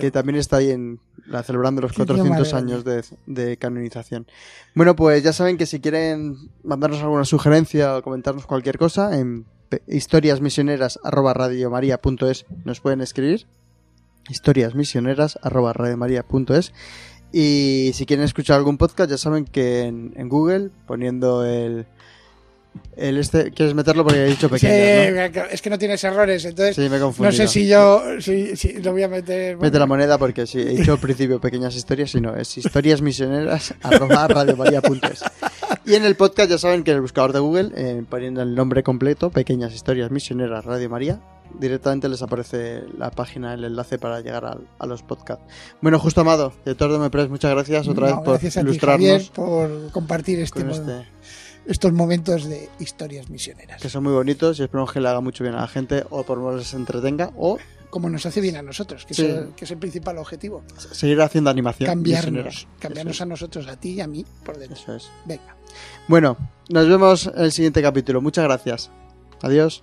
Que 0.00 0.12
también 0.12 0.36
está 0.36 0.58
ahí 0.58 0.70
en, 0.70 1.00
la, 1.26 1.42
celebrando 1.42 1.82
los 1.82 1.92
400 1.92 2.54
años 2.54 2.84
de, 3.26 3.56
canonización. 3.56 4.28
Bueno, 4.76 4.94
pues 4.94 5.24
ya 5.24 5.32
saben 5.32 5.56
que 5.56 5.66
si 5.66 5.80
quieren 5.80 6.36
mandarnos 6.62 7.02
alguna 7.02 7.24
sugerencia 7.24 7.96
o 7.96 8.02
comentarnos 8.02 8.46
cualquier 8.46 8.78
cosa, 8.78 9.18
en 9.18 9.44
historiasmisioneras.radiomaria.es 9.88 12.46
nos 12.64 12.80
pueden 12.80 13.00
escribir. 13.00 13.48
historiasmisioneras.radiomaria.es 14.28 16.72
Y 17.32 17.90
si 17.94 18.06
quieren 18.06 18.24
escuchar 18.24 18.58
algún 18.58 18.78
podcast, 18.78 19.10
ya 19.10 19.18
saben 19.18 19.46
que 19.46 19.82
en 19.84 20.28
Google, 20.28 20.70
poniendo 20.86 21.44
el 21.44 21.86
el 22.96 23.18
este, 23.18 23.50
quieres 23.52 23.74
meterlo 23.74 24.04
porque 24.04 24.24
he 24.24 24.26
dicho 24.26 24.48
pequeño. 24.48 24.72
es 25.50 25.62
que 25.62 25.70
no 25.70 25.78
tienes 25.78 26.02
errores, 26.04 26.44
entonces 26.44 26.90
no 27.18 27.32
sé 27.32 27.48
si 27.48 27.66
yo 27.66 28.02
si, 28.20 28.54
lo 28.82 28.92
voy 28.92 29.02
a 29.02 29.08
meter. 29.08 29.56
Mete 29.56 29.78
la 29.78 29.86
moneda 29.86 30.18
porque 30.18 30.46
sí, 30.46 30.60
he 30.60 30.76
dicho 30.76 30.92
al 30.92 30.98
principio 30.98 31.40
pequeñas 31.40 31.74
historias, 31.74 32.10
sino 32.10 32.36
es 32.36 32.58
historias 32.58 33.00
misioneras 33.00 33.74
Y 35.86 35.94
en 35.94 36.04
el 36.04 36.14
podcast 36.14 36.50
ya 36.50 36.58
saben 36.58 36.84
que 36.84 36.90
en 36.90 36.96
el 36.96 37.00
buscador 37.00 37.32
de 37.32 37.38
Google, 37.38 37.70
eh, 37.74 38.02
poniendo 38.08 38.42
el 38.42 38.54
nombre 38.54 38.82
completo, 38.82 39.30
Pequeñas 39.30 39.74
Historias 39.74 40.10
Misioneras 40.10 40.64
Radio 40.64 40.90
María, 40.90 41.20
directamente 41.58 42.08
les 42.08 42.22
aparece 42.22 42.82
la 42.96 43.10
página, 43.10 43.54
el 43.54 43.64
enlace 43.64 43.98
para 43.98 44.20
llegar 44.20 44.44
a, 44.44 44.86
los 44.86 45.02
podcasts. 45.02 45.44
Bueno, 45.80 45.98
justo 45.98 46.20
amado, 46.20 46.52
de 46.64 46.74
Tordo 46.74 46.98
Me 46.98 47.10
Pres, 47.10 47.28
muchas 47.28 47.50
gracias 47.50 47.88
otra 47.88 48.06
vez 48.06 48.14
por 48.16 48.40
gracias 48.40 48.56
ilustrarnos. 48.56 49.30
por 49.30 49.90
compartir 49.90 50.40
este, 50.40 50.68
este, 50.70 51.06
estos 51.66 51.92
momentos 51.92 52.44
de 52.44 52.68
historias 52.78 53.30
misioneras. 53.30 53.80
Que 53.80 53.88
son 53.88 54.04
muy 54.04 54.12
bonitos 54.12 54.58
y 54.58 54.62
esperamos 54.62 54.92
que 54.92 55.00
le 55.00 55.08
haga 55.08 55.20
mucho 55.20 55.44
bien 55.44 55.54
a 55.54 55.62
la 55.62 55.68
gente 55.68 56.04
o 56.10 56.24
por 56.24 56.38
lo 56.38 56.46
menos 56.46 56.60
les 56.60 56.74
entretenga 56.74 57.30
o 57.36 57.58
como 57.90 58.08
nos 58.08 58.24
hace 58.24 58.40
bien 58.40 58.56
a 58.56 58.62
nosotros, 58.62 59.04
que, 59.04 59.12
es, 59.14 59.18
el, 59.18 59.48
que 59.56 59.64
es 59.64 59.70
el 59.70 59.78
principal 59.78 60.16
objetivo. 60.18 60.62
Seguir 60.76 61.20
haciendo 61.20 61.50
animación. 61.50 61.88
Cambiarnos, 61.88 62.68
cambiarnos 62.78 63.20
a 63.20 63.26
nosotros, 63.26 63.66
a 63.66 63.76
ti 63.76 63.94
y 63.94 64.00
a 64.00 64.06
mí 64.06 64.24
por 64.44 64.58
dentro. 64.58 64.76
Eso 64.76 64.94
es. 64.94 65.10
Venga. 65.26 65.56
Bueno, 66.06 66.36
nos 66.68 66.88
vemos 66.88 67.26
en 67.26 67.42
el 67.42 67.52
siguiente 67.52 67.82
capítulo. 67.82 68.20
Muchas 68.20 68.44
gracias. 68.44 68.90
Adiós. 69.42 69.82